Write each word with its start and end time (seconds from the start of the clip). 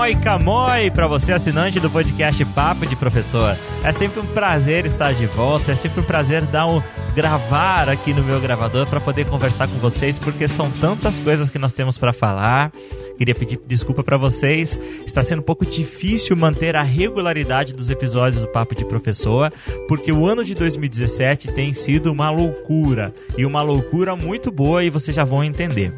Moi 0.00 0.90
para 0.90 1.06
você, 1.06 1.30
assinante 1.30 1.78
do 1.78 1.90
podcast 1.90 2.42
Papo 2.46 2.86
de 2.86 2.96
Professor. 2.96 3.54
É 3.84 3.92
sempre 3.92 4.18
um 4.18 4.24
prazer 4.24 4.86
estar 4.86 5.12
de 5.12 5.26
volta, 5.26 5.72
é 5.72 5.74
sempre 5.74 6.00
um 6.00 6.02
prazer 6.02 6.40
dar 6.46 6.64
um 6.64 6.82
gravar 7.14 7.88
aqui 7.88 8.14
no 8.14 8.22
meu 8.22 8.40
gravador 8.40 8.88
para 8.88 9.00
poder 9.00 9.26
conversar 9.26 9.68
com 9.68 9.78
vocês, 9.78 10.18
porque 10.18 10.46
são 10.46 10.70
tantas 10.70 11.18
coisas 11.18 11.50
que 11.50 11.58
nós 11.58 11.72
temos 11.72 11.98
para 11.98 12.12
falar. 12.12 12.72
Queria 13.20 13.34
pedir 13.34 13.60
desculpa 13.66 14.02
para 14.02 14.16
vocês. 14.16 14.78
Está 15.04 15.22
sendo 15.22 15.40
um 15.40 15.44
pouco 15.44 15.66
difícil 15.66 16.34
manter 16.36 16.74
a 16.74 16.82
regularidade 16.82 17.74
dos 17.74 17.90
episódios 17.90 18.40
do 18.40 18.48
Papo 18.48 18.74
de 18.74 18.84
Professor, 18.84 19.52
porque 19.86 20.10
o 20.10 20.26
ano 20.26 20.42
de 20.42 20.54
2017 20.54 21.52
tem 21.52 21.74
sido 21.74 22.10
uma 22.10 22.30
loucura 22.30 23.12
e 23.36 23.44
uma 23.44 23.60
loucura 23.60 24.16
muito 24.16 24.50
boa 24.50 24.82
e 24.82 24.88
vocês 24.88 25.14
já 25.14 25.22
vão 25.22 25.44
entender. 25.44 25.92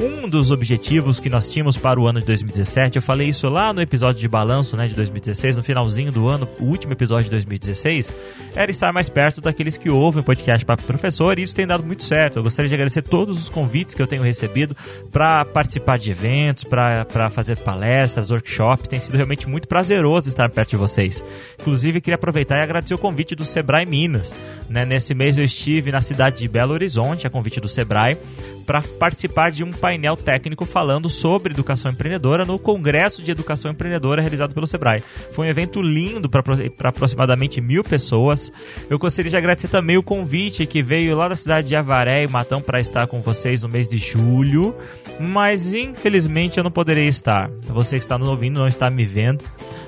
Um 0.00 0.26
dos 0.26 0.50
objetivos 0.50 1.20
que 1.20 1.28
nós 1.28 1.50
tínhamos 1.50 1.76
para 1.76 2.00
o 2.00 2.06
ano 2.06 2.18
de 2.18 2.26
2017, 2.26 2.96
eu 2.96 3.02
falei 3.02 3.28
isso 3.28 3.48
lá 3.50 3.72
no 3.74 3.82
episódio 3.82 4.20
de 4.20 4.26
balanço 4.26 4.74
né, 4.74 4.86
de 4.86 4.94
2016, 4.94 5.58
no 5.58 5.62
finalzinho 5.62 6.10
do 6.10 6.26
ano, 6.26 6.48
o 6.58 6.64
último 6.64 6.94
episódio 6.94 7.24
de 7.24 7.30
2016, 7.32 8.12
era 8.54 8.70
estar 8.70 8.90
mais 8.92 9.10
perto 9.10 9.42
daqueles 9.42 9.76
que 9.76 9.90
ouvem 9.90 10.22
o 10.22 10.24
podcast 10.24 10.61
Papo 10.64 10.82
Professor 10.84 11.38
e 11.38 11.42
isso 11.42 11.54
tem 11.54 11.66
dado 11.66 11.84
muito 11.84 12.02
certo. 12.02 12.38
Eu 12.38 12.42
gostaria 12.42 12.68
de 12.68 12.74
agradecer 12.74 13.02
todos 13.02 13.42
os 13.42 13.48
convites 13.48 13.94
que 13.94 14.02
eu 14.02 14.06
tenho 14.06 14.22
recebido 14.22 14.76
para 15.10 15.44
participar 15.44 15.98
de 15.98 16.10
eventos, 16.10 16.64
para 16.64 17.30
fazer 17.30 17.56
palestras, 17.58 18.30
workshops. 18.30 18.88
Tem 18.88 19.00
sido 19.00 19.16
realmente 19.16 19.48
muito 19.48 19.68
prazeroso 19.68 20.28
estar 20.28 20.48
perto 20.50 20.70
de 20.70 20.76
vocês. 20.76 21.24
Inclusive, 21.60 22.00
queria 22.00 22.16
aproveitar 22.16 22.58
e 22.58 22.62
agradecer 22.62 22.94
o 22.94 22.98
convite 22.98 23.34
do 23.34 23.44
Sebrae 23.44 23.86
Minas. 23.86 24.34
Né? 24.68 24.84
Nesse 24.84 25.14
mês 25.14 25.38
eu 25.38 25.44
estive 25.44 25.92
na 25.92 26.00
cidade 26.00 26.38
de 26.38 26.48
Belo 26.48 26.72
Horizonte, 26.72 27.26
a 27.26 27.30
convite 27.30 27.60
do 27.60 27.68
Sebrae, 27.68 28.16
para 28.62 28.82
participar 28.82 29.50
de 29.50 29.62
um 29.64 29.70
painel 29.70 30.16
técnico 30.16 30.64
falando 30.64 31.08
sobre 31.08 31.52
educação 31.52 31.90
empreendedora 31.90 32.44
no 32.44 32.58
Congresso 32.58 33.22
de 33.22 33.30
Educação 33.30 33.70
Empreendedora 33.70 34.22
realizado 34.22 34.54
pelo 34.54 34.66
Sebrae. 34.66 35.02
Foi 35.32 35.46
um 35.46 35.50
evento 35.50 35.82
lindo 35.82 36.28
para 36.28 36.42
aproximadamente 36.88 37.60
mil 37.60 37.84
pessoas. 37.84 38.52
Eu 38.88 38.98
gostaria 38.98 39.30
de 39.30 39.36
agradecer 39.36 39.68
também 39.68 39.96
o 39.96 40.02
convite 40.02 40.66
que 40.66 40.82
veio 40.82 41.16
lá 41.16 41.28
da 41.28 41.36
cidade 41.36 41.68
de 41.68 41.76
Avaré 41.76 42.22
e 42.22 42.28
Matão 42.28 42.60
para 42.60 42.80
estar 42.80 43.06
com 43.06 43.20
vocês 43.20 43.62
no 43.62 43.68
mês 43.68 43.88
de 43.88 43.98
julho, 43.98 44.74
mas 45.20 45.74
infelizmente 45.74 46.58
eu 46.58 46.64
não 46.64 46.70
poderei 46.70 47.08
estar. 47.08 47.50
Você 47.68 47.96
que 47.96 48.04
está 48.04 48.16
nos 48.16 48.28
ouvindo 48.28 48.58
não 48.58 48.68
está 48.68 48.88
me 48.88 49.04
vendo 49.04 49.44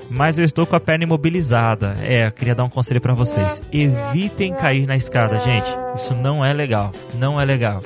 mas 0.09 0.37
eu 0.37 0.45
estou 0.45 0.65
com 0.65 0.75
a 0.75 0.79
perna 0.79 1.03
imobilizada. 1.03 1.95
É, 2.01 2.29
queria 2.29 2.53
dar 2.53 2.63
um 2.63 2.69
conselho 2.69 3.01
para 3.01 3.13
vocês. 3.13 3.61
Evitem 3.71 4.53
cair 4.53 4.85
na 4.85 4.95
escada, 4.95 5.37
gente. 5.39 5.67
Isso 5.95 6.13
não 6.13 6.45
é 6.45 6.53
legal. 6.53 6.91
Não 7.15 7.41
é 7.41 7.45
legal 7.45 7.81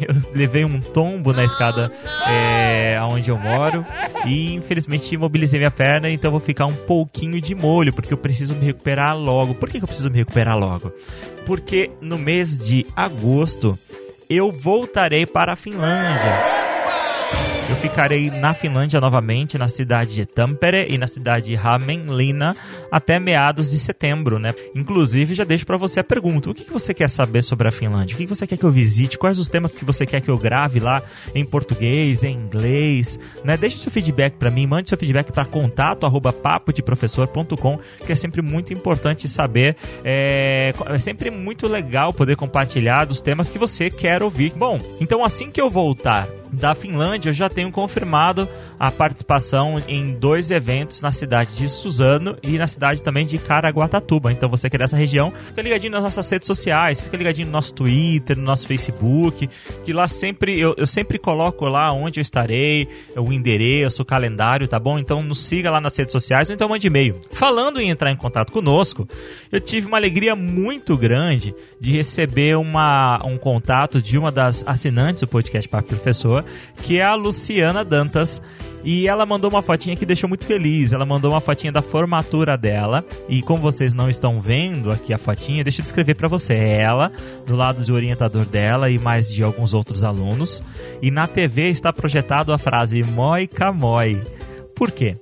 eu 0.00 0.14
levei 0.34 0.64
um 0.64 0.80
tombo 0.80 1.32
na 1.32 1.44
escada 1.44 1.90
é, 2.28 2.98
onde 3.02 3.30
eu 3.30 3.38
moro 3.38 3.84
e 4.26 4.54
infelizmente 4.54 5.14
imobilizei 5.14 5.58
minha 5.58 5.70
perna, 5.70 6.10
então 6.10 6.30
vou 6.30 6.40
ficar 6.40 6.66
um 6.66 6.74
pouquinho 6.74 7.40
de 7.40 7.54
molho, 7.54 7.92
porque 7.92 8.12
eu 8.12 8.18
preciso 8.18 8.54
me 8.54 8.66
recuperar 8.66 9.16
logo. 9.16 9.54
Por 9.54 9.68
que, 9.68 9.78
que 9.78 9.84
eu 9.84 9.88
preciso 9.88 10.10
me 10.10 10.16
recuperar 10.16 10.58
logo? 10.58 10.92
Porque 11.46 11.90
no 12.00 12.18
mês 12.18 12.58
de 12.66 12.86
agosto 12.94 13.78
eu 14.28 14.52
voltarei 14.52 15.26
para 15.26 15.52
a 15.52 15.56
Finlândia. 15.56 16.69
Eu 17.70 17.76
ficarei 17.76 18.32
na 18.32 18.52
Finlândia 18.52 19.00
novamente, 19.00 19.56
na 19.56 19.68
cidade 19.68 20.12
de 20.12 20.26
Tampere 20.26 20.88
e 20.92 20.98
na 20.98 21.06
cidade 21.06 21.46
de 21.46 21.54
Hämeenlinna 21.54 22.56
até 22.90 23.20
meados 23.20 23.70
de 23.70 23.78
setembro, 23.78 24.40
né? 24.40 24.52
Inclusive, 24.74 25.36
já 25.36 25.44
deixo 25.44 25.64
para 25.64 25.76
você 25.76 26.00
a 26.00 26.04
pergunta: 26.04 26.50
o 26.50 26.54
que, 26.54 26.68
você 26.68 26.92
quer 26.92 27.08
saber 27.08 27.42
sobre 27.42 27.68
a 27.68 27.72
Finlândia? 27.72 28.14
O 28.14 28.18
que, 28.18 28.26
você 28.26 28.44
quer 28.44 28.56
que 28.56 28.64
eu 28.64 28.72
visite? 28.72 29.16
Quais 29.16 29.38
os 29.38 29.46
temas 29.46 29.72
que 29.72 29.84
você 29.84 30.04
quer 30.04 30.20
que 30.20 30.28
eu 30.28 30.36
grave 30.36 30.80
lá 30.80 31.00
em 31.32 31.44
português, 31.44 32.24
em 32.24 32.34
inglês? 32.34 33.16
Né? 33.44 33.56
Deixe 33.56 33.78
seu 33.78 33.92
feedback 33.92 34.34
para 34.34 34.50
mim, 34.50 34.66
mande 34.66 34.88
seu 34.88 34.98
feedback 34.98 35.30
para 35.30 35.44
contato 35.44 36.04
arroba 36.04 36.32
papodiprofessor.com, 36.32 37.78
que 38.04 38.10
é 38.10 38.16
sempre 38.16 38.42
muito 38.42 38.72
importante 38.72 39.28
saber. 39.28 39.76
É, 40.02 40.72
é 40.86 40.98
sempre 40.98 41.30
muito 41.30 41.68
legal 41.68 42.12
poder 42.12 42.34
compartilhar 42.34 43.04
dos 43.04 43.20
temas 43.20 43.48
que 43.48 43.60
você 43.60 43.88
quer 43.88 44.24
ouvir. 44.24 44.52
Bom, 44.56 44.80
então 45.00 45.24
assim 45.24 45.52
que 45.52 45.60
eu 45.60 45.70
voltar 45.70 46.39
da 46.52 46.74
Finlândia, 46.74 47.32
já 47.32 47.48
tenho 47.48 47.70
confirmado 47.70 48.48
a 48.78 48.90
participação 48.90 49.82
em 49.86 50.12
dois 50.14 50.50
eventos 50.50 51.00
na 51.00 51.12
cidade 51.12 51.54
de 51.54 51.68
Suzano 51.68 52.36
e 52.42 52.58
na 52.58 52.66
cidade 52.66 53.02
também 53.02 53.26
de 53.26 53.38
Caraguatatuba. 53.38 54.32
Então 54.32 54.48
você 54.48 54.68
que 54.70 54.76
é 54.76 54.78
dessa 54.78 54.96
região, 54.96 55.32
fica 55.48 55.62
ligadinho 55.62 55.92
nas 55.92 56.02
nossas 56.02 56.28
redes 56.30 56.46
sociais, 56.46 57.00
fica 57.00 57.16
ligadinho 57.16 57.46
no 57.46 57.52
nosso 57.52 57.74
Twitter, 57.74 58.36
no 58.36 58.44
nosso 58.44 58.66
Facebook, 58.66 59.48
que 59.84 59.92
lá 59.92 60.08
sempre 60.08 60.58
eu, 60.58 60.74
eu 60.76 60.86
sempre 60.86 61.18
coloco 61.18 61.66
lá 61.66 61.92
onde 61.92 62.20
eu 62.20 62.22
estarei, 62.22 62.88
o 63.16 63.32
endereço, 63.32 64.02
o 64.02 64.04
calendário, 64.04 64.66
tá 64.66 64.78
bom? 64.78 64.98
Então 64.98 65.22
nos 65.22 65.40
siga 65.40 65.70
lá 65.70 65.80
nas 65.80 65.96
redes 65.96 66.12
sociais 66.12 66.48
ou 66.48 66.54
então 66.54 66.68
mande 66.68 66.86
e-mail. 66.86 67.20
Falando 67.30 67.80
em 67.80 67.90
entrar 67.90 68.10
em 68.10 68.16
contato 68.16 68.52
conosco, 68.52 69.06
eu 69.52 69.60
tive 69.60 69.86
uma 69.86 69.96
alegria 69.96 70.34
muito 70.34 70.96
grande 70.96 71.54
de 71.78 71.92
receber 71.92 72.56
uma, 72.56 73.20
um 73.24 73.36
contato 73.36 74.00
de 74.02 74.18
uma 74.18 74.30
das 74.30 74.64
assinantes 74.66 75.22
do 75.22 75.28
podcast 75.28 75.68
Papo 75.68 75.88
Professor, 75.88 76.39
que 76.82 76.98
é 76.98 77.04
a 77.04 77.14
Luciana 77.14 77.84
Dantas. 77.84 78.40
E 78.82 79.06
ela 79.06 79.26
mandou 79.26 79.50
uma 79.50 79.62
fotinha 79.62 79.94
que 79.94 80.06
deixou 80.06 80.28
muito 80.28 80.46
feliz. 80.46 80.92
Ela 80.92 81.04
mandou 81.04 81.32
uma 81.32 81.40
fotinha 81.40 81.72
da 81.72 81.82
formatura 81.82 82.56
dela. 82.56 83.04
E 83.28 83.42
como 83.42 83.60
vocês 83.60 83.92
não 83.92 84.08
estão 84.08 84.40
vendo 84.40 84.90
aqui 84.90 85.12
a 85.12 85.18
fotinha, 85.18 85.62
deixa 85.62 85.80
eu 85.80 85.82
descrever 85.82 86.14
para 86.14 86.28
você. 86.28 86.54
É 86.54 86.80
ela, 86.80 87.12
do 87.46 87.54
lado 87.54 87.84
do 87.84 87.94
orientador 87.94 88.44
dela 88.44 88.90
e 88.90 88.98
mais 88.98 89.30
de 89.30 89.42
alguns 89.42 89.74
outros 89.74 90.02
alunos. 90.02 90.62
E 91.02 91.10
na 91.10 91.26
TV 91.26 91.68
está 91.68 91.92
projetado 91.92 92.52
a 92.52 92.58
frase 92.58 93.02
Moi 93.02 93.46
Camoi. 93.46 94.20
Por 94.74 94.90
quê? 94.90 95.16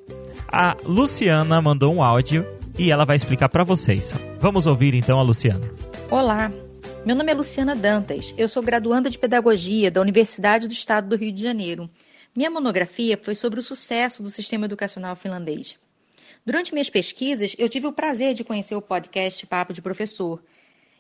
A 0.51 0.77
Luciana 0.85 1.61
mandou 1.61 1.93
um 1.95 2.03
áudio 2.03 2.47
e 2.79 2.91
ela 2.91 3.05
vai 3.05 3.17
explicar 3.17 3.49
para 3.49 3.65
vocês. 3.65 4.15
Vamos 4.41 4.67
ouvir 4.67 4.95
então 4.95 5.19
a 5.19 5.23
Luciana. 5.23 5.69
Olá, 6.11 6.51
meu 7.09 7.17
nome 7.17 7.33
é 7.33 7.35
Luciana 7.35 7.75
Dantas, 7.75 8.35
eu 8.37 8.47
sou 8.47 8.63
graduanda 8.63 9.09
de 9.09 9.19
Pedagogia 9.19 9.91
da 9.91 9.99
Universidade 9.99 10.69
do 10.69 10.75
Estado 10.75 11.09
do 11.09 11.17
Rio 11.17 11.33
de 11.33 11.41
Janeiro. 11.41 11.89
Minha 12.37 12.51
monografia 12.51 13.17
foi 13.17 13.35
sobre 13.35 13.59
o 13.59 13.63
sucesso 13.63 14.23
do 14.23 14.29
sistema 14.29 14.67
educacional 14.67 15.17
finlandês. 15.17 15.79
Durante 16.45 16.75
minhas 16.75 16.91
pesquisas, 16.91 17.57
eu 17.59 17.67
tive 17.67 17.87
o 17.87 17.95
prazer 17.95 18.35
de 18.35 18.45
conhecer 18.45 18.75
o 18.75 18.83
podcast 18.83 19.47
Papo 19.47 19.73
de 19.73 19.81
Professor. 19.81 20.45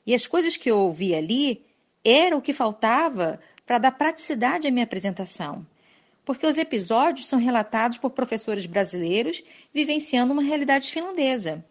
E 0.06 0.14
as 0.14 0.26
coisas 0.26 0.56
que 0.56 0.70
eu 0.70 0.78
ouvi 0.78 1.14
ali 1.14 1.62
era 2.02 2.34
o 2.34 2.40
que 2.40 2.54
faltava 2.54 3.38
para 3.66 3.76
dar 3.76 3.92
praticidade 3.92 4.66
à 4.66 4.70
minha 4.70 4.84
apresentação. 4.84 5.66
Porque 6.24 6.46
os 6.46 6.56
episódios 6.56 7.26
são 7.26 7.38
relatados 7.38 7.98
por 7.98 8.12
professores 8.12 8.64
brasileiros 8.64 9.42
vivenciando 9.74 10.32
uma 10.32 10.42
realidade 10.42 10.90
finlandesa. 10.90 11.62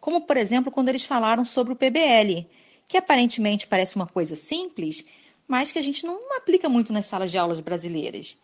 Como, 0.00 0.22
por 0.22 0.38
exemplo, 0.38 0.72
quando 0.72 0.88
eles 0.88 1.04
falaram 1.04 1.44
sobre 1.44 1.74
o 1.74 1.76
PBL, 1.76 2.48
que 2.88 2.96
aparentemente 2.96 3.66
parece 3.66 3.96
uma 3.96 4.06
coisa 4.06 4.36
simples, 4.36 5.04
mas 5.46 5.72
que 5.72 5.78
a 5.78 5.82
gente 5.82 6.06
não 6.06 6.36
aplica 6.36 6.68
muito 6.68 6.92
nas 6.92 7.06
salas 7.06 7.30
de 7.30 7.38
aulas 7.38 7.60
brasileiras. 7.60 8.36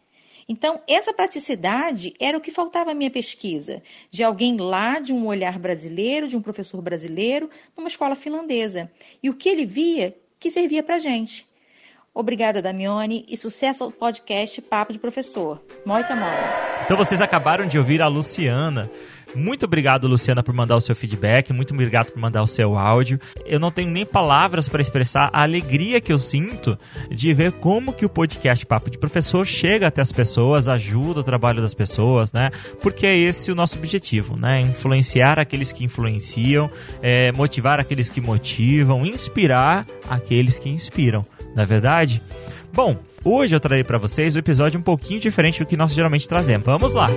Então, 0.48 0.80
essa 0.88 1.12
praticidade 1.12 2.12
era 2.18 2.36
o 2.36 2.40
que 2.40 2.50
faltava 2.50 2.90
à 2.90 2.94
minha 2.94 3.10
pesquisa, 3.10 3.82
de 4.10 4.24
alguém 4.24 4.56
lá, 4.56 4.98
de 4.98 5.12
um 5.12 5.26
olhar 5.26 5.58
brasileiro, 5.58 6.26
de 6.26 6.36
um 6.36 6.42
professor 6.42 6.82
brasileiro, 6.82 7.48
numa 7.76 7.88
escola 7.88 8.16
finlandesa. 8.16 8.90
E 9.22 9.30
o 9.30 9.34
que 9.34 9.48
ele 9.48 9.64
via 9.64 10.16
que 10.40 10.50
servia 10.50 10.82
para 10.82 10.96
a 10.96 10.98
gente. 10.98 11.46
Obrigada, 12.12 12.60
Damione, 12.60 13.24
e 13.28 13.36
sucesso 13.36 13.84
ao 13.84 13.92
podcast 13.92 14.60
Papo 14.62 14.92
de 14.92 14.98
Professor. 14.98 15.62
Moita 15.86 16.16
moita. 16.16 16.82
Então 16.84 16.96
vocês 16.96 17.22
acabaram 17.22 17.68
de 17.68 17.78
ouvir 17.78 18.02
a 18.02 18.08
Luciana 18.08 18.90
muito 19.34 19.64
obrigado, 19.66 20.08
Luciana, 20.08 20.42
por 20.42 20.54
mandar 20.54 20.76
o 20.76 20.80
seu 20.80 20.94
feedback. 20.94 21.52
Muito 21.52 21.72
obrigado 21.72 22.10
por 22.10 22.20
mandar 22.20 22.42
o 22.42 22.46
seu 22.46 22.76
áudio. 22.76 23.20
Eu 23.44 23.60
não 23.60 23.70
tenho 23.70 23.90
nem 23.90 24.04
palavras 24.04 24.68
para 24.68 24.82
expressar 24.82 25.30
a 25.32 25.42
alegria 25.42 26.00
que 26.00 26.12
eu 26.12 26.18
sinto 26.18 26.78
de 27.10 27.32
ver 27.32 27.52
como 27.52 27.92
que 27.92 28.04
o 28.04 28.08
podcast 28.08 28.64
Papo 28.66 28.90
de 28.90 28.98
Professor 28.98 29.46
chega 29.46 29.86
até 29.86 30.00
as 30.00 30.12
pessoas, 30.12 30.68
ajuda 30.68 31.20
o 31.20 31.24
trabalho 31.24 31.62
das 31.62 31.74
pessoas, 31.74 32.32
né? 32.32 32.50
Porque 32.80 33.06
é 33.06 33.16
esse 33.16 33.50
o 33.52 33.54
nosso 33.54 33.78
objetivo, 33.78 34.36
né? 34.36 34.60
Influenciar 34.60 35.38
aqueles 35.38 35.72
que 35.72 35.84
influenciam, 35.84 36.70
é, 37.02 37.32
motivar 37.32 37.80
aqueles 37.80 38.08
que 38.08 38.20
motivam, 38.20 39.06
inspirar 39.06 39.86
aqueles 40.08 40.58
que 40.58 40.68
inspiram. 40.68 41.24
Não 41.54 41.62
é 41.62 41.66
verdade? 41.66 42.22
Bom, 42.72 42.96
hoje 43.24 43.54
eu 43.54 43.60
trarei 43.60 43.82
para 43.82 43.98
vocês 43.98 44.36
um 44.36 44.38
episódio 44.38 44.78
um 44.78 44.82
pouquinho 44.82 45.20
diferente 45.20 45.58
do 45.58 45.66
que 45.66 45.76
nós 45.76 45.92
geralmente 45.92 46.28
trazemos. 46.28 46.64
Vamos 46.64 46.94
lá! 46.94 47.08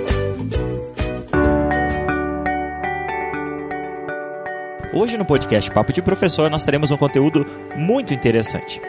Hoje 4.95 5.17
no 5.17 5.25
podcast 5.25 5.71
Papo 5.71 5.91
de 5.91 6.03
Professor 6.03 6.51
nós 6.51 6.63
teremos 6.63 6.91
um 6.91 6.97
conteúdo 6.97 7.43
muito 7.75 8.13
interessante. 8.13 8.79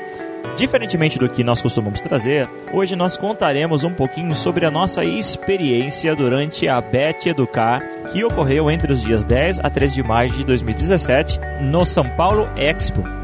Diferentemente 0.54 1.18
do 1.18 1.30
que 1.30 1.42
nós 1.42 1.62
costumamos 1.62 2.02
trazer, 2.02 2.46
hoje 2.74 2.94
nós 2.94 3.16
contaremos 3.16 3.84
um 3.84 3.92
pouquinho 3.94 4.34
sobre 4.34 4.66
a 4.66 4.70
nossa 4.70 5.02
experiência 5.02 6.14
durante 6.14 6.68
a 6.68 6.78
Bet 6.78 7.26
Educar, 7.26 7.80
que 8.12 8.22
ocorreu 8.22 8.70
entre 8.70 8.92
os 8.92 9.02
dias 9.02 9.24
10 9.24 9.60
a 9.60 9.70
13 9.70 9.94
de 9.94 10.02
maio 10.02 10.30
de 10.30 10.44
2017 10.44 11.40
no 11.62 11.86
São 11.86 12.06
Paulo 12.10 12.50
Expo. 12.54 13.23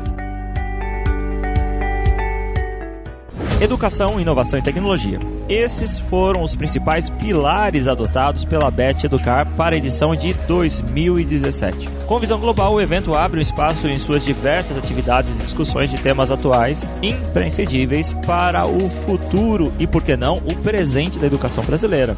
Educação, 3.61 4.19
inovação 4.19 4.59
e 4.59 4.63
tecnologia. 4.63 5.21
Esses 5.47 5.99
foram 5.99 6.43
os 6.43 6.57
principais 6.57 7.11
pilares 7.11 7.87
adotados 7.87 8.43
pela 8.43 8.71
BET 8.71 9.05
Educar 9.05 9.47
para 9.55 9.75
a 9.75 9.79
edição 9.79 10.17
de 10.17 10.33
2017. 10.33 11.91
Com 12.07 12.19
visão 12.19 12.41
global, 12.41 12.73
o 12.73 12.81
evento 12.81 13.15
abre 13.15 13.39
um 13.39 13.43
espaço 13.43 13.87
em 13.87 13.99
suas 13.99 14.25
diversas 14.25 14.79
atividades 14.79 15.35
e 15.35 15.43
discussões 15.43 15.91
de 15.91 15.99
temas 15.99 16.31
atuais 16.31 16.87
imprescindíveis 17.03 18.15
para 18.25 18.65
o 18.65 18.89
futuro 19.05 19.71
e, 19.79 19.87
por 19.87 20.03
que 20.03 20.17
não, 20.17 20.39
o 20.39 20.57
presente 20.57 21.19
da 21.19 21.27
educação 21.27 21.63
brasileira. 21.63 22.17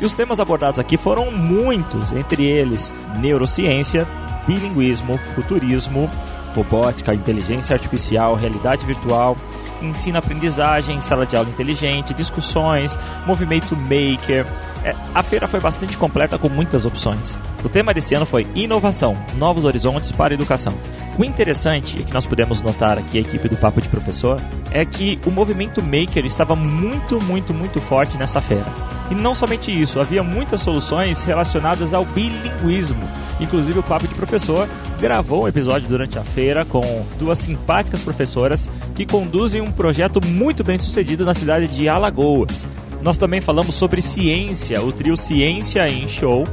E 0.00 0.06
os 0.06 0.14
temas 0.14 0.40
abordados 0.40 0.78
aqui 0.78 0.96
foram 0.96 1.30
muitos, 1.30 2.10
entre 2.12 2.46
eles 2.46 2.94
neurociência, 3.18 4.08
bilinguismo, 4.46 5.18
futurismo, 5.34 6.08
robótica, 6.54 7.14
inteligência 7.14 7.74
artificial, 7.74 8.34
realidade 8.34 8.84
virtual, 8.84 9.36
ensino-aprendizagem, 9.82 11.00
sala 11.00 11.24
de 11.24 11.36
aula 11.36 11.48
inteligente, 11.48 12.14
discussões, 12.14 12.98
movimento 13.26 13.76
maker. 13.76 14.46
É, 14.84 14.94
a 15.14 15.22
feira 15.22 15.48
foi 15.48 15.60
bastante 15.60 15.96
completa 15.96 16.38
com 16.38 16.48
muitas 16.48 16.84
opções. 16.84 17.38
O 17.64 17.68
tema 17.68 17.92
desse 17.92 18.14
ano 18.14 18.26
foi 18.26 18.46
Inovação, 18.54 19.16
Novos 19.36 19.64
Horizontes 19.64 20.12
para 20.12 20.32
a 20.32 20.36
Educação. 20.36 20.74
O 21.18 21.24
interessante, 21.24 21.98
e 21.98 22.04
que 22.04 22.14
nós 22.14 22.26
podemos 22.26 22.62
notar 22.62 22.96
aqui, 22.96 23.18
a 23.18 23.20
equipe 23.20 23.48
do 23.48 23.56
Papo 23.56 23.80
de 23.80 23.88
Professor, 23.88 24.40
é 24.70 24.84
que 24.84 25.18
o 25.26 25.30
movimento 25.30 25.82
maker 25.82 26.24
estava 26.24 26.54
muito, 26.54 27.20
muito, 27.22 27.52
muito 27.52 27.80
forte 27.80 28.16
nessa 28.16 28.40
feira. 28.40 28.66
E 29.10 29.14
não 29.14 29.34
somente 29.34 29.72
isso, 29.72 29.98
havia 29.98 30.22
muitas 30.22 30.62
soluções 30.62 31.24
relacionadas 31.24 31.92
ao 31.92 32.04
bilinguismo. 32.04 33.08
Inclusive 33.40 33.80
o 33.80 33.82
Papo 33.82 34.06
de 34.06 34.14
Professor 34.14 34.68
gravou 35.00 35.44
um 35.44 35.48
episódio 35.48 35.88
durante 35.88 36.18
a 36.18 36.24
feira 36.24 36.64
com 36.64 36.80
duas 37.18 37.38
simpáticas 37.38 38.02
professoras 38.02 38.68
que 38.94 39.06
conduzem 39.06 39.60
um 39.60 39.70
projeto 39.70 40.20
muito 40.26 40.64
bem 40.64 40.76
sucedido 40.78 41.24
na 41.24 41.34
cidade 41.34 41.68
de 41.68 41.88
Alagoas. 41.88 42.66
Nós 43.02 43.16
também 43.16 43.40
falamos 43.40 43.74
sobre 43.74 44.02
ciência, 44.02 44.82
o 44.82 44.92
trio 44.92 45.16
Ciência 45.16 45.86
em 45.88 46.08
Show, 46.08 46.44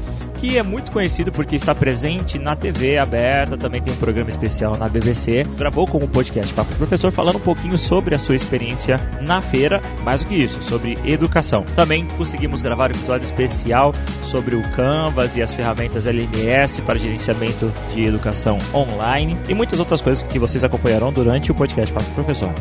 que 0.46 0.60
é 0.60 0.64
muito 0.64 0.92
conhecido 0.92 1.32
porque 1.32 1.56
está 1.56 1.74
presente 1.74 2.38
na 2.38 2.56
TV 2.56 3.00
aberta, 3.00 3.58
também 3.58 3.82
tem 3.82 3.92
um 3.92 3.98
programa 3.98 4.30
especial 4.30 4.78
na 4.78 4.88
BBC. 4.88 5.44
Gravou 5.58 5.88
como 5.88 6.08
podcast 6.08 6.54
Papo 6.54 6.76
Professor 6.76 7.12
falando 7.12 7.38
um 7.38 7.42
pouquinho 7.42 7.78
sobre 7.80 8.14
a 8.14 8.20
sua 8.20 8.36
experiência 8.36 8.98
na 9.22 9.42
feira, 9.42 9.82
mais 10.04 10.22
do 10.22 10.28
que 10.28 10.36
isso, 10.36 10.62
sobre 10.62 11.00
educação. 11.04 11.64
Também 11.76 12.06
conseguimos 12.10 12.62
gravar 12.62 12.92
um 12.92 12.96
episódio 12.96 13.26
especial 13.26 13.92
sobre 14.24 14.56
o 14.56 14.62
Canvas 14.72 15.36
e 15.36 15.42
as 15.42 15.52
ferramentas 15.52 16.06
LMS 16.06 16.80
para 16.84 17.00
gerenciamento 17.00 17.74
de 17.92 18.04
educação 18.04 18.60
online 18.72 19.36
e 19.50 19.54
muitas 19.56 19.80
outras 19.80 20.00
coisas 20.00 20.24
que 20.24 20.38
vocês 20.38 20.64
acompanharão 20.64 21.12
durante 21.12 21.52
o 21.52 21.56
podcast 21.56 21.92
Papo 21.92 22.10
Professor. 22.12 22.54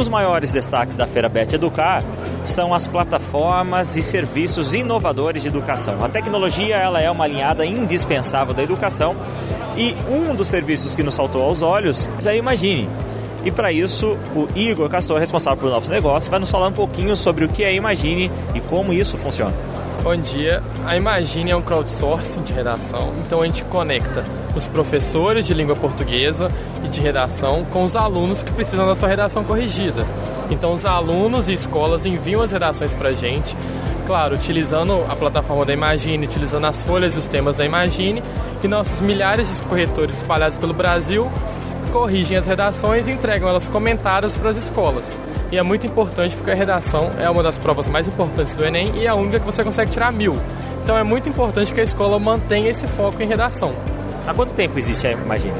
Dos 0.00 0.08
maiores 0.08 0.50
destaques 0.50 0.96
da 0.96 1.06
Feira 1.06 1.28
Bet 1.28 1.54
Educar 1.54 2.02
são 2.42 2.72
as 2.72 2.88
plataformas 2.88 3.98
e 3.98 4.02
serviços 4.02 4.72
inovadores 4.72 5.42
de 5.42 5.48
educação. 5.48 6.02
A 6.02 6.08
tecnologia 6.08 6.74
ela 6.76 7.02
é 7.02 7.10
uma 7.10 7.24
alinhada 7.24 7.66
indispensável 7.66 8.54
da 8.54 8.62
educação 8.62 9.14
e 9.76 9.94
um 10.08 10.34
dos 10.34 10.48
serviços 10.48 10.94
que 10.94 11.02
nos 11.02 11.12
saltou 11.12 11.42
aos 11.42 11.60
olhos 11.60 12.08
é 12.24 12.30
a 12.30 12.34
Imagine. 12.34 12.88
E 13.44 13.50
para 13.50 13.70
isso, 13.70 14.16
o 14.34 14.48
Igor 14.56 14.88
Castor, 14.88 15.18
responsável 15.18 15.58
por 15.58 15.68
novos 15.68 15.90
negócios, 15.90 16.30
vai 16.30 16.40
nos 16.40 16.50
falar 16.50 16.68
um 16.68 16.72
pouquinho 16.72 17.14
sobre 17.14 17.44
o 17.44 17.48
que 17.50 17.62
é 17.62 17.74
Imagine 17.74 18.30
e 18.54 18.60
como 18.60 18.94
isso 18.94 19.18
funciona. 19.18 19.52
Bom 20.02 20.16
dia. 20.16 20.62
A 20.86 20.96
Imagine 20.96 21.50
é 21.50 21.56
um 21.56 21.60
crowdsourcing 21.60 22.42
de 22.42 22.54
redação, 22.54 23.12
então 23.20 23.42
a 23.42 23.46
gente 23.46 23.62
conecta 23.64 24.24
os 24.56 24.66
professores 24.66 25.46
de 25.46 25.52
língua 25.52 25.76
portuguesa 25.76 26.50
e 26.82 26.88
de 26.88 27.02
redação 27.02 27.66
com 27.66 27.84
os 27.84 27.94
alunos 27.94 28.42
que 28.42 28.50
precisam 28.50 28.86
da 28.86 28.94
sua 28.94 29.08
redação 29.10 29.44
corrigida. 29.44 30.06
Então 30.50 30.72
os 30.72 30.86
alunos 30.86 31.50
e 31.50 31.52
escolas 31.52 32.06
enviam 32.06 32.40
as 32.40 32.50
redações 32.50 32.94
para 32.94 33.10
a 33.10 33.14
gente, 33.14 33.54
claro, 34.06 34.36
utilizando 34.36 35.04
a 35.06 35.14
plataforma 35.14 35.66
da 35.66 35.74
Imagine, 35.74 36.24
utilizando 36.24 36.66
as 36.66 36.82
folhas 36.82 37.14
e 37.14 37.18
os 37.18 37.26
temas 37.26 37.58
da 37.58 37.66
Imagine, 37.66 38.22
e 38.64 38.68
nossos 38.68 39.02
milhares 39.02 39.54
de 39.54 39.62
corretores 39.64 40.16
espalhados 40.16 40.56
pelo 40.56 40.72
Brasil 40.72 41.30
corrigem 41.90 42.36
as 42.36 42.46
redações 42.46 43.08
e 43.08 43.12
entregam 43.12 43.48
elas 43.48 43.68
comentadas 43.68 44.36
para 44.36 44.50
as 44.50 44.56
escolas. 44.56 45.18
E 45.52 45.58
é 45.58 45.62
muito 45.62 45.86
importante 45.86 46.36
porque 46.36 46.50
a 46.50 46.54
redação 46.54 47.10
é 47.18 47.28
uma 47.28 47.42
das 47.42 47.58
provas 47.58 47.86
mais 47.86 48.08
importantes 48.08 48.54
do 48.54 48.64
Enem 48.64 48.92
e 48.96 49.06
é 49.06 49.08
a 49.08 49.14
única 49.14 49.40
que 49.40 49.46
você 49.46 49.62
consegue 49.62 49.90
tirar 49.90 50.12
mil. 50.12 50.38
Então 50.82 50.96
é 50.96 51.02
muito 51.02 51.28
importante 51.28 51.74
que 51.74 51.80
a 51.80 51.84
escola 51.84 52.18
mantenha 52.18 52.70
esse 52.70 52.86
foco 52.86 53.22
em 53.22 53.26
redação. 53.26 53.74
Há 54.26 54.32
quanto 54.32 54.54
tempo 54.54 54.78
existe 54.78 55.06
a 55.06 55.12
Imagine? 55.12 55.54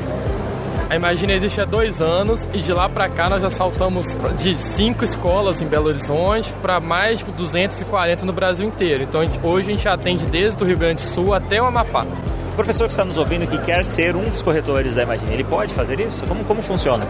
A 0.89 0.97
Imagine 0.97 1.35
existe 1.35 1.61
há 1.61 1.65
dois 1.65 2.01
anos 2.01 2.47
e 2.53 2.59
de 2.59 2.73
lá 2.73 2.89
para 2.89 3.09
cá 3.09 3.29
nós 3.29 3.43
já 3.43 3.51
saltamos 3.51 4.17
de 4.39 4.55
cinco 4.55 5.05
escolas 5.05 5.61
em 5.63 5.67
Belo 5.67 5.87
Horizonte 5.87 6.53
para 6.61 6.81
mais 6.81 7.21
de 7.21 7.25
240 7.27 8.25
no 8.25 8.33
Brasil 8.33 8.67
inteiro. 8.67 9.05
Então 9.05 9.21
hoje 9.43 9.71
a 9.71 9.75
gente 9.75 9.89
atende 9.89 10.27
desde 10.27 10.63
o 10.63 10.67
Rio 10.67 10.77
Grande 10.77 11.03
do 11.03 11.09
Sul 11.09 11.33
até 11.33 11.63
o 11.63 11.67
Amapá. 11.67 12.05
O 12.51 12.55
professor 12.55 12.87
que 12.87 12.93
está 12.93 13.05
nos 13.05 13.17
ouvindo 13.17 13.47
que 13.47 13.59
quer 13.59 13.85
ser 13.85 14.15
um 14.17 14.29
dos 14.29 14.43
corretores 14.43 14.95
da 14.95 15.03
Imagine, 15.03 15.33
ele 15.33 15.45
pode 15.45 15.73
fazer 15.73 15.99
isso? 16.01 16.25
Como, 16.27 16.45
como 16.45 16.61
funciona? 16.61 17.07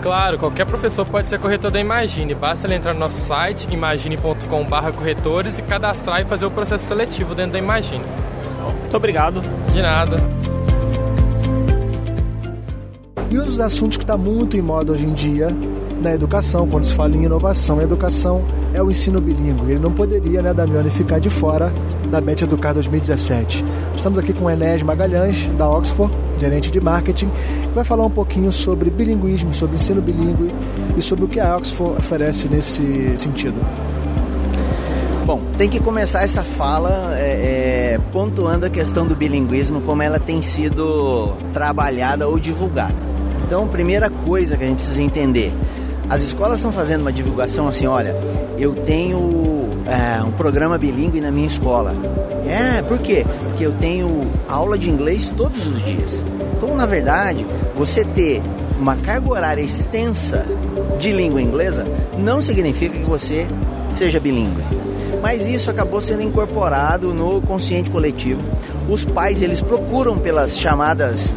Claro, 0.00 0.38
qualquer 0.38 0.66
professor 0.66 1.06
pode 1.06 1.26
ser 1.26 1.38
corretor 1.38 1.70
da 1.70 1.80
Imagine. 1.80 2.34
Basta 2.34 2.66
ele 2.66 2.74
entrar 2.74 2.92
no 2.92 3.00
nosso 3.00 3.20
site, 3.20 3.66
imagine.com/corretores 3.70 5.58
e 5.58 5.62
cadastrar 5.62 6.20
e 6.20 6.24
fazer 6.24 6.46
o 6.46 6.50
processo 6.50 6.86
seletivo 6.86 7.34
dentro 7.34 7.52
da 7.52 7.58
Imagine. 7.58 8.04
Muito 8.80 8.96
obrigado. 8.96 9.40
De 9.72 9.80
nada. 9.80 10.16
E 13.30 13.38
um 13.38 13.44
dos 13.44 13.58
assuntos 13.58 13.96
que 13.96 14.04
está 14.04 14.16
muito 14.16 14.56
em 14.56 14.60
moda 14.60 14.92
hoje 14.92 15.06
em 15.06 15.14
dia 15.14 15.48
na 16.02 16.12
educação, 16.12 16.68
quando 16.68 16.84
se 16.84 16.94
fala 16.94 17.16
em 17.16 17.24
inovação 17.24 17.80
e 17.80 17.84
educação, 17.84 18.42
é 18.74 18.82
o 18.82 18.90
ensino 18.90 19.20
bilíngue. 19.20 19.72
Ele 19.72 19.80
não 19.80 19.92
poderia, 19.92 20.42
né, 20.42 20.52
Damione, 20.52 20.90
ficar 20.90 21.20
de 21.20 21.30
fora 21.30 21.72
da 22.10 22.20
Bet 22.20 22.42
Educar 22.42 22.72
2017. 22.72 23.64
Estamos 23.96 24.18
aqui 24.18 24.32
com 24.32 24.46
o 24.46 24.50
Enes 24.50 24.82
Magalhães, 24.82 25.46
da 25.56 25.68
Oxford, 25.68 26.12
gerente 26.38 26.70
de 26.70 26.80
marketing, 26.80 27.28
que 27.28 27.74
vai 27.74 27.84
falar 27.84 28.04
um 28.04 28.10
pouquinho 28.10 28.50
sobre 28.50 28.90
bilinguismo, 28.90 29.54
sobre 29.54 29.76
ensino 29.76 30.02
bilíngue 30.02 30.52
e 30.96 31.00
sobre 31.00 31.24
o 31.24 31.28
que 31.28 31.38
a 31.38 31.56
Oxford 31.56 31.98
oferece 31.98 32.48
nesse 32.48 33.14
sentido. 33.16 33.56
Bom, 35.24 35.40
tem 35.56 35.68
que 35.70 35.78
começar 35.78 36.22
essa 36.22 36.42
fala 36.42 37.16
é, 37.16 37.94
é, 37.94 38.00
pontuando 38.12 38.66
a 38.66 38.70
questão 38.70 39.06
do 39.06 39.14
bilinguismo, 39.14 39.80
como 39.82 40.02
ela 40.02 40.18
tem 40.18 40.42
sido 40.42 41.32
trabalhada 41.52 42.26
ou 42.26 42.40
divulgada. 42.40 43.12
Então, 43.46 43.68
primeira 43.68 44.10
coisa 44.10 44.56
que 44.56 44.64
a 44.64 44.66
gente 44.66 44.76
precisa 44.78 45.00
entender: 45.00 45.52
as 46.08 46.22
escolas 46.22 46.56
estão 46.56 46.72
fazendo 46.72 47.02
uma 47.02 47.12
divulgação 47.12 47.68
assim, 47.68 47.86
olha, 47.86 48.14
eu 48.58 48.74
tenho 48.74 49.68
é, 49.86 50.22
um 50.22 50.32
programa 50.32 50.78
bilíngue 50.78 51.20
na 51.20 51.30
minha 51.30 51.46
escola. 51.46 51.94
É, 52.46 52.82
por 52.82 52.98
quê? 52.98 53.24
Porque 53.44 53.64
eu 53.64 53.72
tenho 53.72 54.26
aula 54.48 54.78
de 54.78 54.90
inglês 54.90 55.32
todos 55.36 55.66
os 55.66 55.82
dias. 55.82 56.24
Então, 56.56 56.76
na 56.76 56.86
verdade, 56.86 57.46
você 57.76 58.04
ter 58.04 58.42
uma 58.78 58.96
carga 58.96 59.30
horária 59.30 59.62
extensa 59.62 60.44
de 60.98 61.12
língua 61.12 61.40
inglesa 61.40 61.86
não 62.18 62.42
significa 62.42 62.96
que 62.96 63.04
você 63.04 63.46
seja 63.92 64.18
bilíngue 64.18 64.62
mas 65.22 65.46
isso 65.46 65.70
acabou 65.70 66.00
sendo 66.00 66.22
incorporado 66.22 67.14
no 67.14 67.40
consciente 67.42 67.88
coletivo. 67.88 68.42
Os 68.88 69.04
pais 69.04 69.40
eles 69.40 69.62
procuram 69.62 70.18
pelas 70.18 70.58
chamadas 70.58 71.32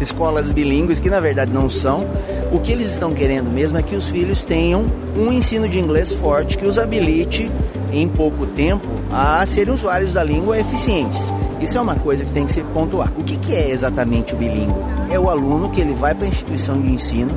escolas 0.00 0.50
bilíngues, 0.50 0.98
que 0.98 1.08
na 1.08 1.20
verdade 1.20 1.52
não 1.52 1.70
são. 1.70 2.04
O 2.50 2.58
que 2.58 2.72
eles 2.72 2.90
estão 2.90 3.12
querendo 3.12 3.50
mesmo 3.50 3.76
é 3.76 3.82
que 3.82 3.94
os 3.94 4.08
filhos 4.08 4.40
tenham 4.40 4.86
um 5.14 5.30
ensino 5.30 5.68
de 5.68 5.78
inglês 5.78 6.14
forte 6.14 6.56
que 6.56 6.64
os 6.64 6.78
habilite 6.78 7.50
em 7.92 8.08
pouco 8.08 8.46
tempo 8.46 8.86
a 9.12 9.44
serem 9.44 9.74
usuários 9.74 10.14
da 10.14 10.24
língua 10.24 10.58
eficientes. 10.58 11.30
Isso 11.60 11.76
é 11.76 11.80
uma 11.80 11.94
coisa 11.94 12.24
que 12.24 12.30
tem 12.30 12.46
que 12.46 12.52
se 12.52 12.62
pontuar. 12.62 13.12
O 13.18 13.22
que, 13.22 13.36
que 13.36 13.54
é 13.54 13.70
exatamente 13.70 14.32
o 14.32 14.36
bilíngue? 14.36 14.74
É 15.10 15.20
o 15.20 15.28
aluno 15.28 15.68
que 15.68 15.80
ele 15.80 15.92
vai 15.92 16.14
para 16.14 16.24
a 16.24 16.28
instituição 16.28 16.80
de 16.80 16.90
ensino 16.90 17.30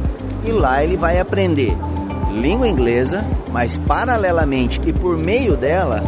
e 0.46 0.52
lá 0.52 0.82
ele 0.82 0.96
vai 0.96 1.20
aprender 1.20 1.76
língua 2.32 2.68
inglesa, 2.68 3.26
mas 3.52 3.76
paralelamente 3.76 4.80
e 4.86 4.94
por 4.94 5.18
meio 5.18 5.58
dela, 5.58 6.02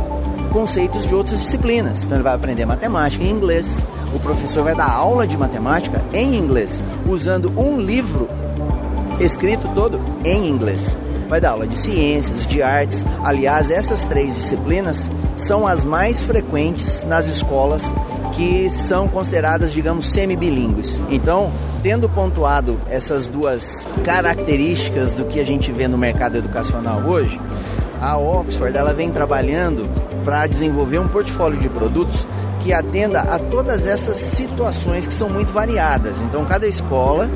conceitos 0.54 1.06
de 1.06 1.14
outras 1.14 1.42
disciplinas. 1.42 2.04
Então 2.04 2.16
ele 2.16 2.24
vai 2.24 2.36
aprender 2.36 2.66
matemática 2.66 3.22
em 3.22 3.30
inglês. 3.30 3.82
O 4.16 4.20
professor 4.20 4.64
vai 4.64 4.76
dar 4.76 4.90
aula 4.90 5.28
de 5.28 5.38
matemática 5.38 6.02
em 6.14 6.36
inglês, 6.38 6.82
usando 7.06 7.52
um 7.60 7.82
livro 7.82 8.30
escrito 9.20 9.68
todo 9.74 10.00
em 10.24 10.48
inglês. 10.50 10.96
Vai 11.30 11.42
dar 11.42 11.52
aula 11.52 11.66
de 11.66 11.80
ciências, 11.80 12.46
de 12.46 12.62
artes. 12.62 13.04
Aliás, 13.24 13.72
essas 13.72 14.06
três 14.06 14.36
disciplinas 14.36 15.10
são 15.36 15.66
as 15.66 15.84
mais 15.84 16.22
frequentes 16.22 17.04
nas 17.04 17.28
escolas 17.28 17.84
que 18.34 18.70
são 18.70 19.08
consideradas, 19.08 19.72
digamos, 19.72 20.12
semi-bilíngues. 20.12 21.02
Então, 21.10 21.52
tendo 21.82 22.10
pontuado 22.10 22.80
essas 22.90 23.28
duas 23.28 23.88
características 24.04 25.14
do 25.14 25.26
que 25.26 25.40
a 25.40 25.46
gente 25.46 25.72
vê 25.72 25.88
no 25.88 25.98
mercado 25.98 26.38
educacional 26.38 27.02
hoje, 27.02 27.40
a 28.02 28.18
Oxford 28.18 28.78
ela 28.78 28.94
vem 28.94 29.12
trabalhando 29.12 29.88
para 30.24 30.46
desenvolver 30.46 31.00
um 31.00 31.08
portfólio 31.08 31.60
de 31.60 31.70
produtos 31.70 32.28
que 32.64 32.72
atenda 32.72 33.20
a 33.22 33.38
todas 33.38 33.86
essas 33.86 34.16
situações 34.16 35.06
que 35.06 35.14
são 35.14 35.30
muito 35.30 35.52
variadas. 35.52 36.16
Então, 36.22 36.46
cada 36.46 36.66
escola, 36.66 37.30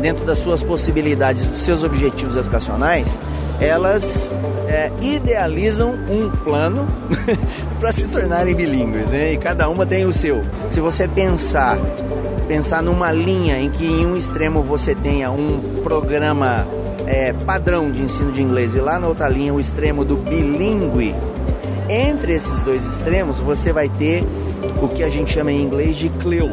dentro 0.00 0.24
das 0.24 0.38
suas 0.38 0.62
possibilidades, 0.62 1.46
dos 1.46 1.60
seus 1.60 1.84
objetivos 1.84 2.36
educacionais, 2.36 3.18
elas 3.60 4.30
é, 4.66 4.90
idealizam 5.00 5.92
um 6.08 6.28
plano 6.42 6.88
para 7.78 7.92
se 7.92 8.08
tornarem 8.08 8.56
bilíngues, 8.56 9.08
né? 9.08 9.32
E 9.32 9.36
cada 9.38 9.68
uma 9.68 9.86
tem 9.86 10.04
o 10.04 10.12
seu. 10.12 10.42
Se 10.70 10.80
você 10.80 11.06
pensar 11.06 11.78
pensar 12.48 12.82
numa 12.82 13.12
linha 13.12 13.58
em 13.60 13.70
que 13.70 13.86
em 13.86 14.04
um 14.04 14.16
extremo 14.16 14.62
você 14.62 14.94
tenha 14.94 15.30
um 15.30 15.80
programa 15.82 16.66
é, 17.06 17.32
padrão 17.32 17.90
de 17.90 18.02
ensino 18.02 18.32
de 18.32 18.42
inglês 18.42 18.74
e 18.74 18.80
lá 18.80 18.98
na 18.98 19.06
outra 19.06 19.28
linha 19.28 19.54
o 19.54 19.60
extremo 19.60 20.04
do 20.04 20.16
bilíngue, 20.16 21.14
entre 21.92 22.32
esses 22.32 22.62
dois 22.62 22.84
extremos 22.86 23.38
você 23.38 23.72
vai 23.72 23.88
ter 23.88 24.24
o 24.80 24.88
que 24.88 25.02
a 25.02 25.08
gente 25.10 25.32
chama 25.32 25.52
em 25.52 25.62
inglês 25.62 25.96
de 25.96 26.08
CLIL, 26.08 26.50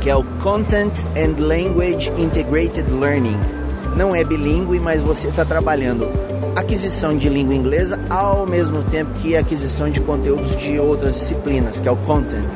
que 0.00 0.10
é 0.10 0.16
o 0.16 0.24
Content 0.42 1.04
and 1.16 1.40
Language 1.40 2.10
Integrated 2.16 2.90
Learning. 2.92 3.57
Não 3.96 4.14
é 4.14 4.24
bilíngue, 4.24 4.78
mas 4.78 5.00
você 5.00 5.28
está 5.28 5.44
trabalhando 5.44 6.08
aquisição 6.58 7.16
de 7.16 7.28
língua 7.28 7.54
inglesa 7.54 8.00
ao 8.10 8.44
mesmo 8.44 8.82
tempo 8.82 9.12
que 9.14 9.36
aquisição 9.36 9.88
de 9.90 10.00
conteúdos 10.00 10.56
de 10.56 10.78
outras 10.78 11.14
disciplinas, 11.14 11.78
que 11.78 11.88
é 11.88 11.90
o 11.90 11.96
content. 11.96 12.48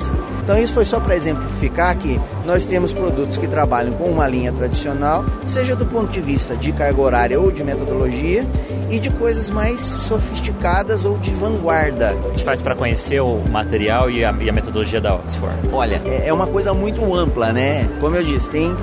Então 0.42 0.58
isso 0.58 0.74
foi 0.74 0.84
só 0.84 0.98
para 0.98 1.14
exemplificar 1.14 1.96
que 1.96 2.20
nós 2.44 2.66
temos 2.66 2.92
produtos 2.92 3.38
que 3.38 3.46
trabalham 3.46 3.92
com 3.94 4.08
uma 4.08 4.26
linha 4.26 4.52
tradicional, 4.52 5.24
seja 5.46 5.76
do 5.76 5.86
ponto 5.86 6.10
de 6.10 6.20
vista 6.20 6.56
de 6.56 6.72
carga 6.72 7.00
horária 7.00 7.40
ou 7.40 7.52
de 7.52 7.62
metodologia, 7.62 8.44
e 8.90 8.98
de 8.98 9.08
coisas 9.08 9.50
mais 9.50 9.80
sofisticadas 9.80 11.06
ou 11.06 11.16
de 11.16 11.30
vanguarda. 11.30 12.10
A 12.10 12.28
gente 12.28 12.44
faz 12.44 12.60
para 12.60 12.74
conhecer 12.74 13.20
o 13.20 13.38
material 13.38 14.10
e 14.10 14.22
a, 14.22 14.32
e 14.38 14.50
a, 14.50 14.52
metodologia 14.52 15.00
da 15.00 15.14
Oxford? 15.14 15.56
Olha, 15.72 16.02
é, 16.04 16.28
é 16.28 16.32
uma 16.32 16.46
coisa 16.46 16.74
muito 16.74 17.14
ampla, 17.14 17.52
né? 17.52 17.88
Como 18.00 18.14
eu 18.14 18.22
disse, 18.22 18.50
tem 18.50 18.76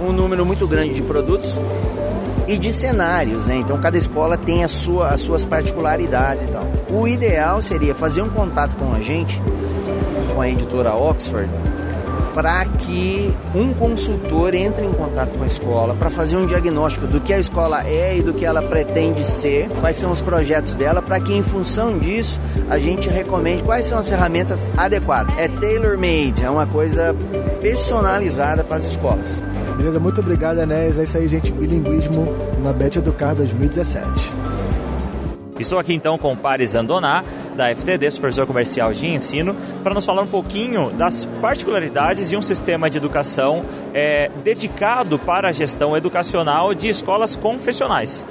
um 0.00 0.12
número 0.12 0.46
muito 0.46 0.68
grande 0.68 0.94
de 0.94 1.02
produtos 1.02 1.58
e 2.46 2.56
de 2.56 2.72
cenários, 2.72 3.46
né? 3.46 3.56
Então 3.56 3.78
cada 3.78 3.96
escola 3.98 4.36
tem 4.36 4.62
a 4.62 4.68
sua, 4.68 5.08
as 5.08 5.20
suas 5.20 5.44
particularidades 5.44 6.44
e 6.44 6.46
tal. 6.52 6.66
O 6.88 7.06
ideal 7.08 7.60
seria 7.60 7.94
fazer 7.94 8.22
um 8.22 8.28
contato 8.28 8.76
com 8.76 8.92
a 8.94 9.00
gente, 9.00 9.42
com 10.34 10.40
a 10.40 10.48
editora 10.48 10.94
Oxford, 10.94 11.50
para 12.36 12.66
que 12.66 13.34
um 13.54 13.72
consultor 13.72 14.54
entre 14.54 14.84
em 14.84 14.92
contato 14.92 15.34
com 15.38 15.42
a 15.42 15.46
escola 15.46 15.94
para 15.94 16.10
fazer 16.10 16.36
um 16.36 16.46
diagnóstico 16.46 17.06
do 17.06 17.18
que 17.18 17.32
a 17.32 17.38
escola 17.38 17.82
é 17.86 18.18
e 18.18 18.22
do 18.22 18.34
que 18.34 18.44
ela 18.44 18.60
pretende 18.60 19.24
ser, 19.24 19.70
quais 19.80 19.96
são 19.96 20.10
os 20.12 20.20
projetos 20.20 20.76
dela, 20.76 21.00
para 21.00 21.18
que 21.18 21.32
em 21.32 21.42
função 21.42 21.98
disso 21.98 22.38
a 22.68 22.78
gente 22.78 23.08
recomende 23.08 23.62
quais 23.62 23.86
são 23.86 23.98
as 23.98 24.08
ferramentas 24.08 24.70
adequadas. 24.76 25.34
É 25.38 25.48
tailor-made, 25.48 26.44
é 26.44 26.50
uma 26.50 26.66
coisa 26.66 27.16
personalizada 27.62 28.62
para 28.62 28.76
as 28.76 28.84
escolas. 28.84 29.42
Beleza, 29.76 30.00
muito 30.00 30.20
obrigado, 30.20 30.58
Enéas. 30.58 30.98
É 30.98 31.04
isso 31.04 31.18
aí, 31.18 31.28
gente. 31.28 31.52
Bilinguismo 31.52 32.34
na 32.62 32.72
Bet 32.72 32.98
Educar 32.98 33.34
2017. 33.34 34.32
Estou 35.58 35.78
aqui 35.78 35.94
então 35.94 36.16
com 36.18 36.32
o 36.32 36.36
Paris 36.36 36.74
Andoná, 36.74 37.22
da 37.54 37.74
FTD, 37.74 38.10
Supervisor 38.10 38.46
Comercial 38.46 38.92
de 38.92 39.06
Ensino, 39.06 39.54
para 39.82 39.94
nos 39.94 40.04
falar 40.04 40.22
um 40.22 40.26
pouquinho 40.26 40.90
das 40.90 41.26
particularidades 41.40 42.28
de 42.28 42.36
um 42.36 42.42
sistema 42.42 42.90
de 42.90 42.98
educação 42.98 43.64
é, 43.94 44.30
dedicado 44.42 45.18
para 45.18 45.48
a 45.48 45.52
gestão 45.52 45.96
educacional 45.96 46.74
de 46.74 46.88
escolas 46.88 47.36
confessionais. 47.36 48.24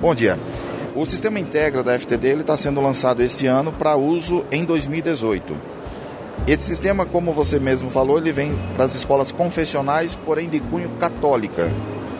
Bom 0.00 0.14
dia. 0.14 0.38
O 0.94 1.06
sistema 1.06 1.38
Integra 1.38 1.82
da 1.84 1.96
FTD 1.96 2.40
está 2.40 2.56
sendo 2.56 2.80
lançado 2.80 3.22
esse 3.22 3.46
ano 3.46 3.72
para 3.72 3.96
uso 3.96 4.44
em 4.50 4.64
2018. 4.64 5.79
Esse 6.50 6.64
sistema, 6.64 7.06
como 7.06 7.32
você 7.32 7.60
mesmo 7.60 7.88
falou, 7.90 8.18
ele 8.18 8.32
vem 8.32 8.52
para 8.74 8.84
as 8.84 8.92
escolas 8.92 9.30
confessionais, 9.30 10.16
porém 10.16 10.48
de 10.48 10.58
cunho 10.58 10.90
católica. 10.98 11.70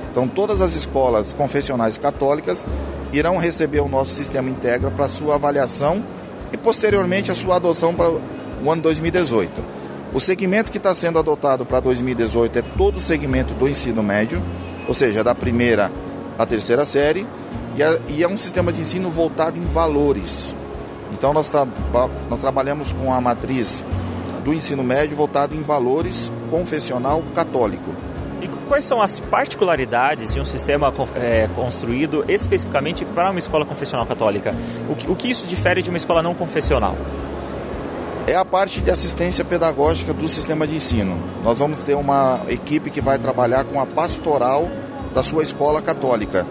Então, 0.08 0.28
todas 0.28 0.62
as 0.62 0.76
escolas 0.76 1.32
confessionais 1.32 1.98
católicas 1.98 2.64
irão 3.12 3.38
receber 3.38 3.80
o 3.80 3.88
nosso 3.88 4.14
sistema 4.14 4.48
Integra 4.48 4.88
para 4.88 5.08
sua 5.08 5.34
avaliação 5.34 6.04
e 6.52 6.56
posteriormente 6.56 7.32
a 7.32 7.34
sua 7.34 7.56
adoção 7.56 7.92
para 7.92 8.08
o 8.08 8.70
ano 8.70 8.80
2018. 8.82 9.64
O 10.14 10.20
segmento 10.20 10.70
que 10.70 10.78
está 10.78 10.94
sendo 10.94 11.18
adotado 11.18 11.66
para 11.66 11.80
2018 11.80 12.56
é 12.60 12.62
todo 12.78 12.98
o 12.98 13.00
segmento 13.00 13.52
do 13.54 13.68
ensino 13.68 14.00
médio, 14.00 14.40
ou 14.86 14.94
seja, 14.94 15.24
da 15.24 15.34
primeira 15.34 15.90
à 16.38 16.46
terceira 16.46 16.84
série, 16.84 17.26
e 17.76 17.82
é, 17.82 18.00
e 18.06 18.22
é 18.22 18.28
um 18.28 18.38
sistema 18.38 18.72
de 18.72 18.80
ensino 18.80 19.10
voltado 19.10 19.58
em 19.58 19.62
valores. 19.62 20.54
Então, 21.12 21.32
nós, 21.34 21.50
tra 21.50 21.66
nós 22.30 22.40
trabalhamos 22.40 22.92
com 22.92 23.12
a 23.12 23.20
matriz 23.20 23.82
do 24.40 24.52
ensino 24.52 24.82
médio 24.82 25.16
voltado 25.16 25.54
em 25.54 25.62
valores 25.62 26.30
confessional 26.50 27.22
católico. 27.34 27.94
E 28.40 28.48
quais 28.66 28.84
são 28.84 29.02
as 29.02 29.20
particularidades 29.20 30.32
de 30.32 30.40
um 30.40 30.44
sistema 30.44 30.92
é, 31.14 31.48
construído 31.54 32.24
especificamente 32.26 33.04
para 33.04 33.30
uma 33.30 33.38
escola 33.38 33.66
confessional 33.66 34.06
católica? 34.06 34.54
O 34.88 34.94
que, 34.94 35.10
o 35.10 35.14
que 35.14 35.30
isso 35.30 35.46
difere 35.46 35.82
de 35.82 35.90
uma 35.90 35.98
escola 35.98 36.22
não 36.22 36.34
confessional? 36.34 36.96
É 38.26 38.34
a 38.34 38.44
parte 38.44 38.80
de 38.80 38.90
assistência 38.90 39.44
pedagógica 39.44 40.12
do 40.12 40.28
sistema 40.28 40.66
de 40.66 40.76
ensino. 40.76 41.18
Nós 41.42 41.58
vamos 41.58 41.82
ter 41.82 41.94
uma 41.94 42.40
equipe 42.48 42.90
que 42.90 43.00
vai 43.00 43.18
trabalhar 43.18 43.64
com 43.64 43.80
a 43.80 43.86
pastoral 43.86 44.68
da 45.14 45.22
sua 45.22 45.42
escola 45.42 45.82
católica. 45.82 46.46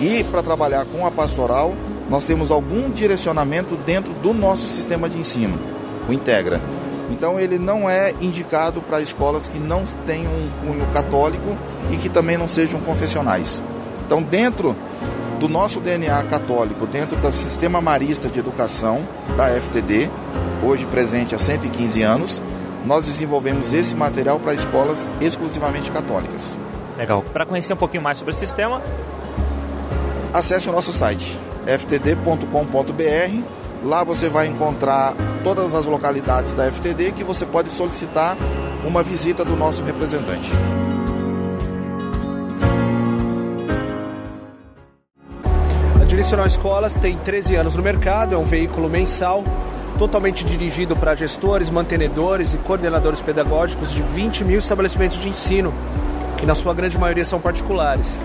E 0.00 0.24
para 0.24 0.42
trabalhar 0.42 0.86
com 0.86 1.06
a 1.06 1.10
pastoral, 1.10 1.74
nós 2.08 2.24
temos 2.24 2.50
algum 2.50 2.90
direcionamento 2.90 3.76
dentro 3.76 4.12
do 4.14 4.32
nosso 4.32 4.66
sistema 4.66 5.08
de 5.08 5.18
ensino, 5.18 5.58
o 6.08 6.12
Integra. 6.12 6.60
Então 7.10 7.38
ele 7.38 7.58
não 7.58 7.88
é 7.88 8.14
indicado 8.20 8.80
para 8.80 9.00
escolas 9.00 9.48
que 9.48 9.58
não 9.58 9.84
tenham 10.06 10.32
um 10.32 10.50
cunho 10.64 10.86
católico 10.92 11.56
e 11.90 11.96
que 11.96 12.08
também 12.08 12.38
não 12.38 12.48
sejam 12.48 12.80
confessionais. 12.80 13.62
Então 14.06 14.22
dentro 14.22 14.76
do 15.38 15.48
nosso 15.48 15.80
DNA 15.80 16.22
católico, 16.24 16.86
dentro 16.86 17.16
do 17.16 17.32
sistema 17.32 17.80
marista 17.80 18.28
de 18.28 18.38
educação 18.38 19.02
da 19.36 19.48
FTD, 19.48 20.10
hoje 20.62 20.86
presente 20.86 21.34
há 21.34 21.38
115 21.38 22.02
anos, 22.02 22.42
nós 22.84 23.06
desenvolvemos 23.06 23.72
esse 23.72 23.94
material 23.94 24.38
para 24.38 24.54
escolas 24.54 25.08
exclusivamente 25.20 25.90
católicas. 25.90 26.56
Legal. 26.96 27.24
Para 27.32 27.46
conhecer 27.46 27.72
um 27.72 27.76
pouquinho 27.76 28.02
mais 28.02 28.18
sobre 28.18 28.32
o 28.32 28.36
sistema, 28.36 28.82
acesse 30.32 30.68
o 30.68 30.72
nosso 30.72 30.92
site 30.92 31.38
ftd.com.br 31.66 33.59
Lá 33.82 34.04
você 34.04 34.28
vai 34.28 34.46
encontrar 34.46 35.14
todas 35.42 35.74
as 35.74 35.86
localidades 35.86 36.54
da 36.54 36.70
FTD 36.70 37.12
que 37.12 37.24
você 37.24 37.46
pode 37.46 37.70
solicitar 37.70 38.36
uma 38.86 39.02
visita 39.02 39.42
do 39.42 39.56
nosso 39.56 39.82
representante. 39.82 40.50
A 45.98 46.04
Direcional 46.04 46.46
Escolas 46.46 46.94
tem 46.94 47.16
13 47.16 47.56
anos 47.56 47.74
no 47.74 47.82
mercado, 47.82 48.34
é 48.34 48.38
um 48.38 48.44
veículo 48.44 48.88
mensal 48.88 49.42
totalmente 49.98 50.44
dirigido 50.44 50.94
para 50.94 51.14
gestores, 51.14 51.70
mantenedores 51.70 52.52
e 52.52 52.58
coordenadores 52.58 53.22
pedagógicos 53.22 53.92
de 53.92 54.02
20 54.02 54.44
mil 54.44 54.58
estabelecimentos 54.58 55.18
de 55.18 55.28
ensino, 55.28 55.72
que 56.36 56.44
na 56.44 56.54
sua 56.54 56.74
grande 56.74 56.98
maioria 56.98 57.24
são 57.24 57.40
particulares. 57.40 58.18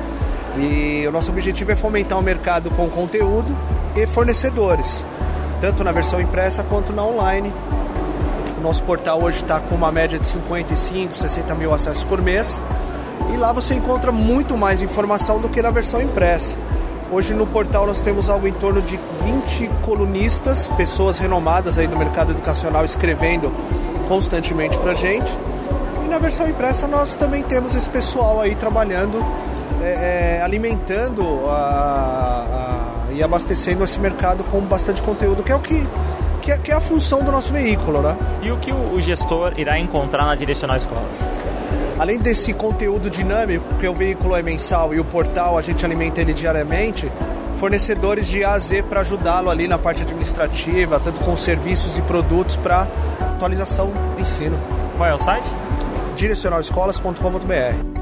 E 0.58 1.06
o 1.08 1.12
nosso 1.12 1.32
objetivo 1.32 1.72
é 1.72 1.76
fomentar 1.78 2.20
o 2.20 2.22
mercado 2.22 2.70
com 2.72 2.90
conteúdo 2.90 3.56
e 3.96 4.06
fornecedores 4.06 5.06
tanto 5.66 5.84
na 5.84 5.92
versão 5.92 6.22
impressa 6.22 6.64
quanto 6.64 6.94
na 6.94 7.04
online. 7.04 7.52
O 8.60 8.62
nosso 8.62 8.84
portal 8.84 9.20
hoje 9.20 9.42
está 9.42 9.60
com 9.60 9.74
uma 9.74 9.92
média 9.92 10.20
de 10.20 10.28
55, 10.28 11.18
60 11.18 11.56
mil 11.56 11.74
acessos 11.74 12.04
por 12.04 12.22
mês. 12.22 12.62
E 13.34 13.36
lá 13.36 13.52
você 13.52 13.74
encontra 13.74 14.12
muito 14.12 14.56
mais 14.56 14.84
informação 14.84 15.40
do 15.40 15.50
que 15.50 15.64
na 15.64 15.72
versão 15.72 16.00
impressa. 16.00 16.56
Hoje 17.12 17.34
no 17.34 17.48
portal 17.48 17.88
nós 17.88 18.00
temos 18.00 18.30
algo 18.30 18.48
em 18.48 18.54
torno 18.54 18.80
de 18.80 19.00
20 19.24 19.68
colunistas, 19.84 20.68
pessoas 20.68 21.18
renomadas 21.18 21.80
aí 21.80 21.88
do 21.88 21.98
mercado 21.98 22.32
educacional 22.32 22.86
escrevendo 22.86 23.52
constantemente 24.08 24.78
para 24.78 24.94
gente. 24.94 25.36
E 26.06 26.08
na 26.08 26.20
versão 26.20 26.48
impressa 26.48 26.86
nós 26.86 27.16
também 27.16 27.42
temos 27.42 27.74
esse 27.74 27.90
pessoal 27.90 28.40
aí 28.40 28.54
trabalhando, 28.54 29.18
é, 29.82 30.38
é, 30.38 30.42
alimentando 30.44 31.24
a, 31.50 32.46
a 32.54 32.65
e 33.16 33.24
abastecendo 33.24 33.84
esse 33.84 34.00
mercado 34.00 34.44
com 34.46 34.60
bastante 34.62 35.02
conteúdo, 35.02 35.42
que 35.42 35.52
é 35.52 35.56
o 35.56 35.60
que, 35.60 35.88
que 36.42 36.52
é, 36.52 36.60
é, 36.68 36.74
a 36.74 36.80
função 36.80 37.24
do 37.24 37.32
nosso 37.32 37.52
veículo, 37.52 38.02
né? 38.02 38.16
E 38.42 38.52
o 38.52 38.58
que 38.58 38.72
o, 38.72 39.00
gestor 39.02 39.54
irá 39.58 39.80
encontrar 39.80 40.26
na 40.26 40.36
Direcional 40.36 40.78
Escolas? 40.78 41.28
Além 41.98 42.20
desse 42.20 42.54
conteúdo 42.54 43.10
dinâmico, 43.10 43.66
porque 43.70 43.88
o 43.88 43.94
veículo 43.94 44.36
é 44.36 44.44
mensal 44.44 44.94
e 44.94 45.00
o 45.00 45.06
portal 45.06 45.58
a 45.58 45.62
gente 45.62 45.86
alimenta 45.86 46.20
ele 46.20 46.34
diariamente, 46.34 47.10
fornecedores 47.58 48.28
de 48.28 48.44
A 48.44 48.52
a 48.52 48.60
Z 48.60 48.84
para 48.84 49.00
ajudá-lo 49.02 49.50
ali 49.50 49.68
na 49.68 49.78
parte 49.78 50.04
administrativa, 50.04 51.00
tanto 51.00 51.20
com 51.22 51.36
serviços 51.38 51.98
e 51.98 52.02
produtos 52.02 52.58
para 52.58 52.88
atualização 53.22 53.92
do 54.16 54.22
ensino. 54.22 54.60
Qual 54.98 55.10
é 55.10 55.14
o 55.14 55.18
site? 55.18 55.50
direcionalescolas.com.br 56.16 57.95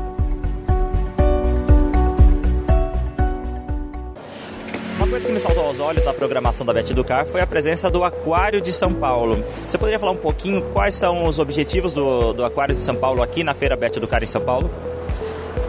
coisa 5.14 5.28
que 5.28 5.34
me 5.34 5.40
saltou 5.40 5.64
aos 5.66 5.80
olhos 5.80 6.04
na 6.06 6.12
programação 6.12 6.66
da 6.66 6.74
Bet 6.74 6.92
Educar 6.92 7.24
foi 7.28 7.40
a 7.40 7.46
presença 7.46 7.88
do 7.88 8.04
Aquário 8.04 8.60
de 8.60 8.74
São 8.74 8.92
Paulo. 8.92 9.44
Você 9.68 9.78
poderia 9.78 10.00
falar 10.00 10.12
um 10.12 10.18
pouquinho 10.18 10.60
quais 10.74 10.96
são 10.96 11.28
os 11.28 11.38
objetivos 11.38 11.94
do, 11.94 12.34
do 12.34 12.44
Aquário 12.44 12.74
de 12.74 12.82
São 12.82 12.96
Paulo 12.96 13.22
aqui 13.22 13.44
na 13.44 13.54
Feira 13.54 13.76
Bet 13.76 13.96
Educar 13.96 14.24
em 14.24 14.26
São 14.26 14.42
Paulo? 14.42 14.72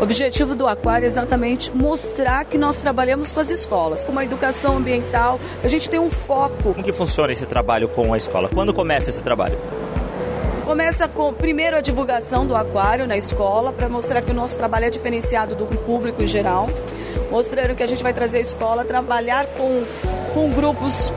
O 0.01 0.03
objetivo 0.03 0.55
do 0.55 0.67
Aquário 0.67 1.05
é 1.05 1.09
exatamente 1.09 1.71
mostrar 1.77 2.47
que 2.47 2.57
nós 2.57 2.81
trabalhamos 2.81 3.33
com 3.33 3.41
as 3.41 3.51
escolas, 3.51 4.03
com 4.03 4.19
a 4.19 4.25
educação 4.25 4.79
ambiental, 4.79 5.39
a 5.63 5.69
gente 5.69 5.91
tem 5.91 6.01
um 6.01 6.09
foco. 6.09 6.73
Como 6.73 6.83
que 6.83 6.95
funciona 6.95 7.31
esse 7.31 7.45
trabalho 7.45 7.87
com 7.89 8.15
a 8.15 8.17
escola? 8.17 8.49
Quando 8.49 8.73
começa 8.73 9.11
esse 9.11 9.21
trabalho? 9.21 9.59
Começa 10.75 11.07
com, 11.07 11.33
primeiro, 11.33 11.77
a 11.77 11.81
divulgação 11.81 12.45
do 12.45 12.57
aquário 12.57 13.07
na 13.07 13.17
escola, 13.17 13.73
para 13.73 13.89
mostrar 13.89 14.23
que 14.23 14.33
o 14.33 14.35
nosso 14.35 14.59
trabalho 14.59 14.87
é 14.87 14.91
diferenciado 14.91 15.55
do 15.55 15.67
público 15.67 16.21
em 16.21 16.27
geral. 16.27 16.69
Mostrando 17.31 17.77
que 17.77 17.83
a 17.85 17.87
gente 17.87 18.03
vai 18.03 18.13
trazer 18.13 18.39
a 18.39 18.41
escola 18.41 18.85
trabalhar 18.85 19.47
com, 19.57 19.85
com 20.35 20.51
grupos 20.51 21.13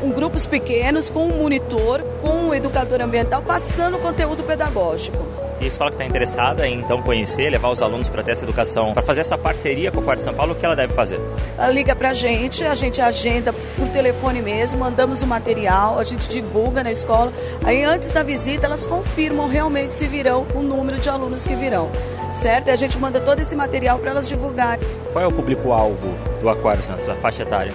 com 0.00 0.12
grupos 0.12 0.46
pequenos, 0.46 1.10
com 1.10 1.26
um 1.26 1.42
monitor, 1.42 2.02
com 2.22 2.46
um 2.46 2.54
educador 2.54 3.02
ambiental, 3.02 3.42
passando 3.42 3.98
conteúdo 3.98 4.42
pedagógico. 4.44 5.18
E 5.62 5.66
a 5.66 5.68
escola 5.68 5.90
que 5.90 5.94
está 5.94 6.04
interessada 6.04 6.66
em 6.66 6.80
então 6.80 7.00
conhecer, 7.02 7.48
levar 7.48 7.68
os 7.70 7.80
alunos 7.80 8.08
para 8.08 8.20
ter 8.20 8.32
essa 8.32 8.44
educação, 8.44 8.92
para 8.92 9.00
fazer 9.00 9.20
essa 9.20 9.38
parceria 9.38 9.92
com 9.92 10.00
o 10.00 10.02
Quarto 10.02 10.18
de 10.18 10.24
São 10.24 10.34
Paulo, 10.34 10.54
o 10.54 10.56
que 10.56 10.66
ela 10.66 10.74
deve 10.74 10.92
fazer? 10.92 11.20
Ela 11.56 11.70
liga 11.70 11.94
para 11.94 12.08
a 12.08 12.12
gente, 12.12 12.64
a 12.64 12.74
gente 12.74 13.00
agenda 13.00 13.52
por 13.52 13.86
telefone 13.90 14.42
mesmo, 14.42 14.80
mandamos 14.80 15.22
o 15.22 15.26
material, 15.26 16.00
a 16.00 16.04
gente 16.04 16.28
divulga 16.28 16.82
na 16.82 16.90
escola. 16.90 17.32
Aí 17.62 17.84
antes 17.84 18.08
da 18.08 18.24
visita 18.24 18.66
elas 18.66 18.88
confirmam 18.88 19.46
realmente 19.46 19.94
se 19.94 20.08
virão 20.08 20.48
o 20.52 20.62
número 20.62 20.98
de 20.98 21.08
alunos 21.08 21.46
que 21.46 21.54
virão. 21.54 21.88
Certo? 22.34 22.66
E 22.66 22.70
a 22.72 22.76
gente 22.76 22.98
manda 22.98 23.20
todo 23.20 23.38
esse 23.38 23.54
material 23.54 24.00
para 24.00 24.10
elas 24.10 24.26
divulgarem. 24.26 24.84
Qual 25.12 25.24
é 25.24 25.28
o 25.28 25.32
público-alvo 25.32 26.12
do 26.40 26.48
Aquário 26.48 26.82
Santos, 26.82 27.08
a 27.08 27.14
faixa 27.14 27.42
etária? 27.42 27.72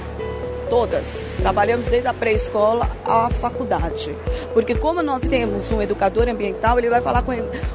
Todas. 0.69 1.27
Trabalhamos 1.41 1.87
desde 1.87 2.07
a 2.07 2.13
pré-escola 2.13 2.89
à 3.05 3.29
faculdade. 3.29 4.15
Porque 4.53 4.75
como 4.75 5.01
nós 5.01 5.23
temos 5.23 5.71
um 5.71 5.81
educador 5.81 6.27
ambiental, 6.29 6.77
ele 6.77 6.89
vai 6.89 7.01
falar 7.01 7.21
com, 7.23 7.33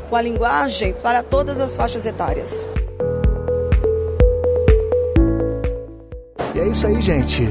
com 0.09 0.17
a 0.17 0.23
linguagem 0.23 0.93
para 0.95 1.23
todas 1.23 1.61
as 1.61 1.77
faixas 1.77 2.07
etárias. 2.07 2.67
E 6.55 6.61
é 6.61 6.67
isso 6.69 6.87
aí, 6.87 7.01
gente. 7.01 7.49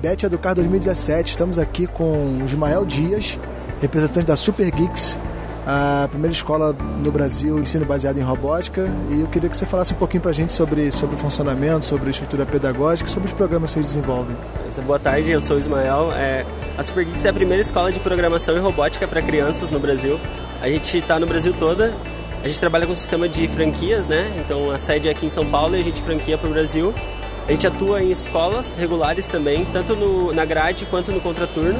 Bet 0.00 0.24
Educar 0.24 0.54
2017. 0.54 1.30
Estamos 1.30 1.58
aqui 1.58 1.86
com 1.86 2.38
o 2.40 2.44
Ismael 2.44 2.84
Dias, 2.84 3.38
representante 3.80 4.26
da 4.26 4.36
Super 4.36 4.70
Geeks 4.70 5.18
a 5.70 6.08
primeira 6.08 6.32
escola 6.32 6.74
no 7.04 7.12
Brasil 7.12 7.58
ensino 7.58 7.84
baseado 7.84 8.16
em 8.16 8.22
robótica 8.22 8.88
e 9.10 9.20
eu 9.20 9.26
queria 9.26 9.50
que 9.50 9.56
você 9.56 9.66
falasse 9.66 9.92
um 9.92 9.98
pouquinho 9.98 10.22
para 10.22 10.30
a 10.30 10.34
gente 10.34 10.50
sobre, 10.50 10.90
sobre 10.90 11.16
o 11.16 11.18
funcionamento, 11.18 11.84
sobre 11.84 12.06
a 12.06 12.10
estrutura 12.10 12.46
pedagógica 12.46 13.06
sobre 13.10 13.28
os 13.28 13.34
programas 13.34 13.70
que 13.70 13.74
vocês 13.74 13.88
desenvolvem. 13.88 14.34
Boa 14.86 14.98
tarde, 14.98 15.30
eu 15.30 15.42
sou 15.42 15.56
o 15.56 15.58
Ismael. 15.58 16.10
É, 16.12 16.46
a 16.78 16.82
Super 16.82 17.06
é 17.06 17.28
a 17.28 17.32
primeira 17.34 17.60
escola 17.60 17.92
de 17.92 18.00
programação 18.00 18.56
e 18.56 18.60
robótica 18.60 19.06
para 19.06 19.20
crianças 19.20 19.70
no 19.70 19.78
Brasil. 19.78 20.18
A 20.62 20.70
gente 20.70 20.96
está 20.96 21.20
no 21.20 21.26
Brasil 21.26 21.52
toda. 21.58 21.92
A 22.42 22.48
gente 22.48 22.58
trabalha 22.58 22.86
com 22.86 22.92
um 22.92 22.94
sistema 22.94 23.28
de 23.28 23.46
franquias, 23.48 24.06
né? 24.06 24.32
Então 24.38 24.70
a 24.70 24.78
sede 24.78 25.08
é 25.08 25.10
aqui 25.10 25.26
em 25.26 25.30
São 25.30 25.44
Paulo 25.50 25.76
e 25.76 25.80
a 25.80 25.84
gente 25.84 26.00
franquia 26.00 26.38
para 26.38 26.48
o 26.48 26.52
Brasil. 26.52 26.94
A 27.46 27.50
gente 27.50 27.66
atua 27.66 28.02
em 28.02 28.10
escolas 28.10 28.74
regulares 28.74 29.28
também, 29.28 29.66
tanto 29.66 29.94
no, 29.94 30.32
na 30.32 30.46
grade 30.46 30.86
quanto 30.86 31.12
no 31.12 31.20
contraturno, 31.20 31.78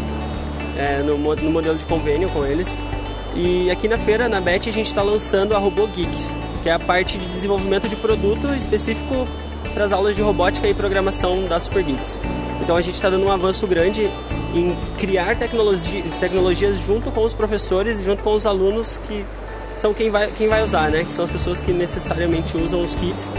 é, 0.76 1.02
no, 1.02 1.16
no 1.16 1.50
modelo 1.50 1.78
de 1.78 1.86
convênio 1.86 2.28
com 2.30 2.44
eles. 2.44 2.82
E 3.34 3.70
aqui 3.70 3.86
na 3.86 3.98
feira, 3.98 4.28
na 4.28 4.40
BET, 4.40 4.68
a 4.68 4.72
gente 4.72 4.86
está 4.86 5.02
lançando 5.02 5.54
a 5.54 5.58
Robô 5.58 5.86
Geeks, 5.86 6.34
que 6.62 6.68
é 6.68 6.72
a 6.72 6.78
parte 6.78 7.18
de 7.18 7.26
desenvolvimento 7.26 7.88
de 7.88 7.96
produto 7.96 8.48
específico 8.54 9.28
para 9.74 9.84
as 9.84 9.92
aulas 9.92 10.16
de 10.16 10.22
robótica 10.22 10.66
e 10.66 10.74
programação 10.74 11.46
da 11.46 11.60
Super 11.60 11.82
Geeks. 11.82 12.20
Então 12.60 12.76
a 12.76 12.80
gente 12.80 12.94
está 12.94 13.08
dando 13.08 13.24
um 13.24 13.30
avanço 13.30 13.66
grande 13.66 14.10
em 14.54 14.76
criar 14.96 15.36
tecnologia, 15.36 16.02
tecnologias 16.20 16.80
junto 16.80 17.12
com 17.12 17.22
os 17.22 17.34
professores 17.34 18.00
e 18.00 18.04
junto 18.04 18.24
com 18.24 18.34
os 18.34 18.46
alunos 18.46 18.98
que 18.98 19.24
são 19.76 19.94
quem 19.94 20.10
vai, 20.10 20.28
quem 20.36 20.48
vai 20.48 20.64
usar, 20.64 20.90
né? 20.90 21.04
Que 21.04 21.12
são 21.12 21.24
as 21.24 21.30
pessoas 21.30 21.60
que 21.60 21.72
necessariamente 21.72 22.56
usam 22.56 22.82
os 22.82 22.94
kits. 22.94 23.30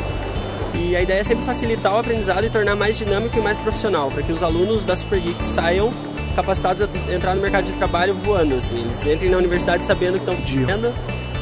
E 0.73 0.95
a 0.95 1.01
ideia 1.01 1.19
é 1.19 1.23
sempre 1.23 1.43
facilitar 1.43 1.93
o 1.93 1.97
aprendizado 1.97 2.45
e 2.45 2.49
tornar 2.49 2.75
mais 2.75 2.97
dinâmico 2.97 3.37
e 3.37 3.41
mais 3.41 3.57
profissional, 3.59 4.09
para 4.09 4.23
que 4.23 4.31
os 4.31 4.41
alunos 4.41 4.85
da 4.85 4.95
Super 4.95 5.19
Geeks 5.19 5.45
saiam 5.45 5.91
capacitados 6.35 6.81
a 6.83 7.13
entrar 7.13 7.35
no 7.35 7.41
mercado 7.41 7.65
de 7.65 7.73
trabalho 7.73 8.13
voando, 8.13 8.55
assim. 8.55 8.81
Eles 8.81 9.05
entrem 9.05 9.29
na 9.29 9.37
universidade 9.37 9.85
sabendo 9.85 10.13
que 10.19 10.29
estão 10.29 10.35
fazendo 10.35 10.93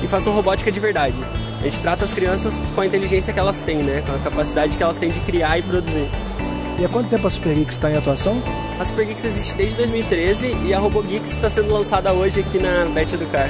e 0.02 0.08
façam 0.08 0.34
robótica 0.34 0.71
de 0.71 0.80
verdade. 0.80 1.15
A 1.60 1.63
gente 1.63 1.80
trata 1.80 2.06
as 2.06 2.13
crianças 2.13 2.60
com 2.76 2.82
a 2.82 2.86
inteligência 2.86 3.34
que 3.34 3.39
elas 3.39 3.62
têm, 3.62 3.84
né? 3.84 4.04
Com 4.06 4.13
a 4.13 4.19
capacidade 4.19 4.78
que 4.78 4.84
elas 4.84 4.97
têm 4.97 5.10
de 5.10 5.19
criar 5.21 5.58
e 5.58 5.63
produzir. 5.63 6.08
E 6.80 6.86
há 6.86 6.89
quanto 6.89 7.10
tempo 7.10 7.26
a 7.26 7.30
Super 7.30 7.56
Geeks 7.56 7.76
está 7.76 7.89
em 7.89 7.97
atuação? 7.97 8.41
A 8.80 8.86
Super 8.86 9.06
Geeks 9.06 9.26
existe 9.26 9.58
desde 9.58 9.76
2013 9.78 10.56
e 10.65 10.73
a 10.73 10.78
Robo 10.78 11.02
Geeks 11.02 11.32
está 11.32 11.50
sendo 11.50 11.73
lançada 11.73 12.13
hoje 12.13 12.41
aqui 12.41 12.60
na 12.60 12.86
Bet 12.86 13.15
Educar. 13.15 13.50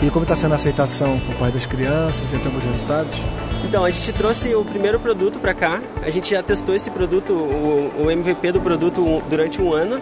E 0.00 0.08
como 0.10 0.22
está 0.22 0.36
sendo 0.36 0.52
a 0.52 0.54
aceitação 0.54 1.18
por 1.18 1.34
parte 1.34 1.54
das 1.54 1.66
crianças? 1.66 2.30
Já 2.30 2.38
temos 2.38 2.62
resultados? 2.62 3.16
Então, 3.64 3.84
a 3.84 3.90
gente 3.90 4.12
trouxe 4.12 4.54
o 4.54 4.64
primeiro 4.64 5.00
produto 5.00 5.40
para 5.40 5.52
cá. 5.52 5.82
A 6.02 6.10
gente 6.10 6.30
já 6.30 6.40
testou 6.40 6.76
esse 6.76 6.88
produto, 6.88 7.32
o, 7.32 8.04
o 8.04 8.10
MVP 8.10 8.52
do 8.52 8.60
produto, 8.60 9.20
durante 9.28 9.60
um 9.60 9.72
ano. 9.72 10.00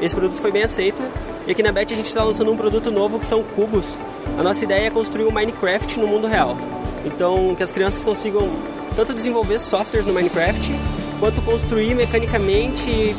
Esse 0.00 0.14
produto 0.14 0.40
foi 0.40 0.50
bem 0.50 0.62
aceito. 0.62 1.02
E 1.46 1.52
aqui 1.52 1.62
na 1.62 1.72
Bet 1.72 1.92
a 1.92 1.96
gente 1.96 2.06
está 2.06 2.22
lançando 2.22 2.52
um 2.52 2.56
produto 2.56 2.90
novo 2.90 3.18
que 3.18 3.26
são 3.26 3.42
cubos. 3.42 3.96
A 4.38 4.42
nossa 4.42 4.64
ideia 4.64 4.86
é 4.86 4.90
construir 4.90 5.24
um 5.24 5.30
Minecraft 5.30 5.98
no 5.98 6.06
mundo 6.06 6.26
real. 6.26 6.56
Então, 7.04 7.54
que 7.56 7.62
as 7.62 7.72
crianças 7.72 8.04
consigam 8.04 8.48
tanto 8.94 9.14
desenvolver 9.14 9.58
softwares 9.58 10.06
no 10.06 10.12
Minecraft, 10.12 10.72
quanto 11.18 11.40
construir 11.42 11.94
mecanicamente 11.94 12.90
e, 12.90 13.16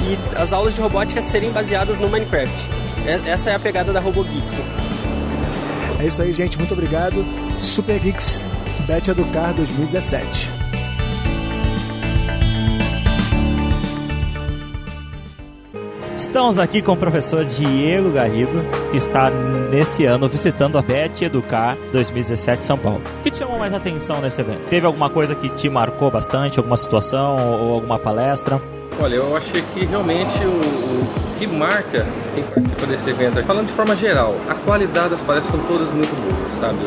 e 0.00 0.18
as 0.36 0.52
aulas 0.52 0.74
de 0.74 0.80
robótica 0.80 1.22
serem 1.22 1.50
baseadas 1.50 2.00
no 2.00 2.08
Minecraft. 2.08 2.70
Essa 3.06 3.50
é 3.50 3.54
a 3.54 3.58
pegada 3.58 3.92
da 3.92 4.00
RoboGeek. 4.00 4.46
É 6.00 6.06
isso 6.06 6.22
aí, 6.22 6.32
gente. 6.32 6.58
Muito 6.58 6.72
obrigado. 6.72 7.24
Super 7.58 7.98
Geeks 7.98 8.46
Bet 8.86 9.10
Educar 9.10 9.52
2017. 9.52 10.57
Estamos 16.18 16.58
aqui 16.58 16.82
com 16.82 16.94
o 16.94 16.96
professor 16.96 17.44
Diego 17.44 18.10
Garrido, 18.10 18.60
que 18.90 18.96
está 18.96 19.30
nesse 19.30 20.04
ano 20.04 20.28
visitando 20.28 20.76
a 20.76 20.82
Bet 20.82 21.24
Educar 21.24 21.78
2017 21.92 22.64
São 22.64 22.76
Paulo. 22.76 23.00
O 23.20 23.22
que 23.22 23.30
te 23.30 23.38
chamou 23.38 23.56
mais 23.56 23.72
atenção 23.72 24.20
nesse 24.20 24.40
evento? 24.40 24.66
Teve 24.66 24.84
alguma 24.84 25.08
coisa 25.08 25.36
que 25.36 25.48
te 25.48 25.70
marcou 25.70 26.10
bastante, 26.10 26.58
alguma 26.58 26.76
situação 26.76 27.36
ou 27.62 27.74
alguma 27.74 28.00
palestra? 28.00 28.60
Olha, 29.00 29.14
eu 29.14 29.36
achei 29.36 29.62
que 29.72 29.84
realmente 29.84 30.44
o, 30.44 31.38
que 31.38 31.46
marca 31.46 32.04
quem 32.34 32.42
participa 32.42 32.86
desse 32.86 33.10
evento, 33.10 33.46
falando 33.46 33.68
de 33.68 33.72
forma 33.74 33.94
geral, 33.94 34.34
a 34.48 34.54
qualidade 34.56 35.10
das 35.10 35.20
palestras 35.20 35.54
são 35.54 35.64
todas 35.68 35.88
muito 35.90 36.10
boas, 36.20 36.60
sabe? 36.60 36.78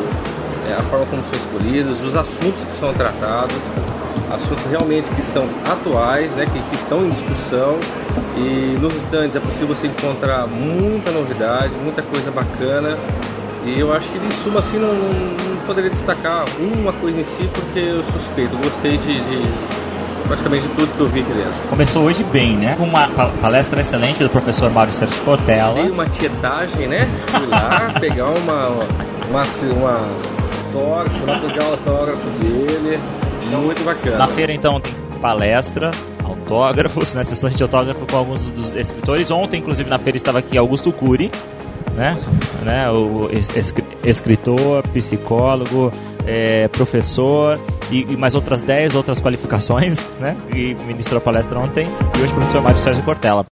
É, 0.68 0.74
a 0.74 0.82
forma 0.82 1.06
como 1.06 1.22
são 1.22 1.32
escolhidas, 1.32 2.02
os 2.02 2.14
assuntos 2.14 2.62
que 2.64 2.78
são 2.78 2.92
tratados, 2.92 3.56
assuntos 4.30 4.66
realmente 4.66 5.08
que 5.08 5.22
são 5.22 5.48
atuais, 5.64 6.30
né, 6.32 6.44
que, 6.44 6.60
que 6.68 6.74
estão 6.74 7.06
em 7.06 7.10
discussão 7.10 7.78
e 8.36 8.78
nos 8.80 8.94
stands 8.94 9.36
é 9.36 9.40
possível 9.40 9.68
você 9.68 9.86
encontrar 9.86 10.46
muita 10.46 11.10
novidade, 11.10 11.74
muita 11.82 12.02
coisa 12.02 12.30
bacana 12.30 12.94
e 13.64 13.78
eu 13.78 13.92
acho 13.92 14.08
que 14.08 14.18
de 14.18 14.34
suma 14.34 14.60
assim 14.60 14.78
não, 14.78 14.92
não 14.92 15.56
poderia 15.66 15.90
destacar 15.90 16.44
uma 16.58 16.92
coisa 16.94 17.20
em 17.20 17.24
si 17.24 17.48
porque 17.52 17.78
eu 17.78 18.04
suspeito, 18.12 18.56
gostei 18.56 18.98
de, 18.98 19.20
de 19.20 19.42
praticamente 20.26 20.66
de 20.66 20.74
tudo 20.74 20.96
que 20.96 21.00
eu 21.00 21.06
vi 21.06 21.20
aqui 21.20 21.32
dentro. 21.32 21.52
Começou 21.68 22.04
hoje 22.04 22.24
bem, 22.24 22.56
né? 22.56 22.74
Com 22.76 22.84
uma 22.84 23.08
palestra 23.40 23.80
excelente 23.80 24.22
do 24.22 24.30
professor 24.30 24.70
Mário 24.70 24.92
Sérgio 24.92 25.22
Cortella. 25.24 25.74
Dei 25.74 25.90
uma 25.90 26.08
tietagem, 26.08 26.88
né? 26.88 27.00
Fui 27.26 27.46
lá 27.46 27.92
pegar 28.00 28.30
uma, 28.30 28.68
uma, 28.68 29.42
uma 29.72 30.00
autógrafo, 30.72 31.26
lá 31.26 31.38
pegar 31.38 31.64
o 31.64 31.70
autógrafo 31.72 32.30
dele. 32.40 32.98
Muito 33.50 33.84
bacana. 33.84 34.16
Na 34.16 34.26
feira, 34.26 34.52
então, 34.52 34.80
tem 34.80 34.94
palestra, 35.20 35.90
autógrafos, 36.24 37.14
né? 37.14 37.24
Sessões 37.24 37.54
de 37.54 37.62
autógrafo 37.62 38.06
com 38.06 38.16
alguns 38.16 38.50
dos 38.50 38.74
escritores. 38.76 39.30
Ontem, 39.30 39.60
inclusive, 39.60 39.88
na 39.88 39.98
feira 39.98 40.16
estava 40.16 40.38
aqui 40.38 40.56
Augusto 40.56 40.92
Cury, 40.92 41.30
né? 41.94 42.18
né? 42.62 42.90
O 42.90 43.28
escritor, 44.04 44.82
psicólogo, 44.88 45.92
é, 46.26 46.68
professor 46.68 47.58
e, 47.90 48.02
e, 48.02 48.16
mais 48.16 48.34
outras 48.34 48.62
10 48.62 48.94
outras 48.94 49.20
qualificações, 49.20 49.98
né? 50.20 50.36
E 50.54 50.74
ministrou 50.86 51.18
a 51.18 51.20
palestra 51.20 51.58
ontem. 51.58 51.86
E 51.86 52.22
hoje 52.22 52.32
o 52.32 52.36
professor 52.36 52.62
Mário 52.62 52.78
Sérgio 52.78 53.02
Cortella. 53.02 53.46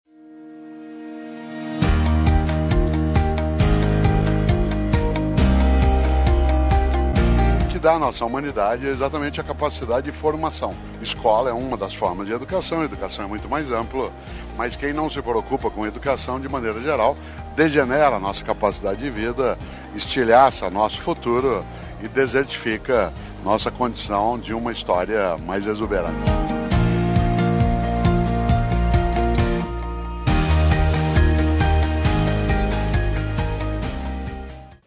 da 7.89 7.97
nossa 7.97 8.23
humanidade 8.23 8.86
é 8.86 8.91
exatamente 8.91 9.41
a 9.41 9.43
capacidade 9.43 10.12
de 10.12 10.15
formação. 10.15 10.75
Escola 11.02 11.49
é 11.49 11.54
uma 11.54 11.75
das 11.75 11.95
formas 11.95 12.28
de 12.28 12.34
educação, 12.34 12.84
educação 12.84 13.25
é 13.25 13.28
muito 13.28 13.49
mais 13.49 13.71
ampla, 13.71 14.12
mas 14.56 14.75
quem 14.75 14.93
não 14.93 15.10
se 15.10 15.19
preocupa 15.23 15.71
com 15.71 15.88
educação 15.88 16.39
de 16.39 16.47
maneira 16.47 16.80
geral 16.82 17.17
degenera 17.56 18.17
a 18.17 18.19
nossa 18.19 18.45
capacidade 18.45 18.99
de 18.99 19.10
vida, 19.10 19.58
estilhaça 19.95 20.69
nosso 20.69 21.02
futuro 21.02 21.65
e 21.99 22.08
desertifica 22.08 23.12
nossa 23.43 23.71
condição 23.71 24.38
de 24.38 24.54
uma 24.54 24.71
história 24.71 25.36
mais 25.39 25.65
exuberante. 25.65 26.49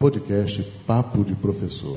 podcast 0.03 0.61
Papo 0.85 1.23
de 1.23 1.33
Professor. 1.33 1.95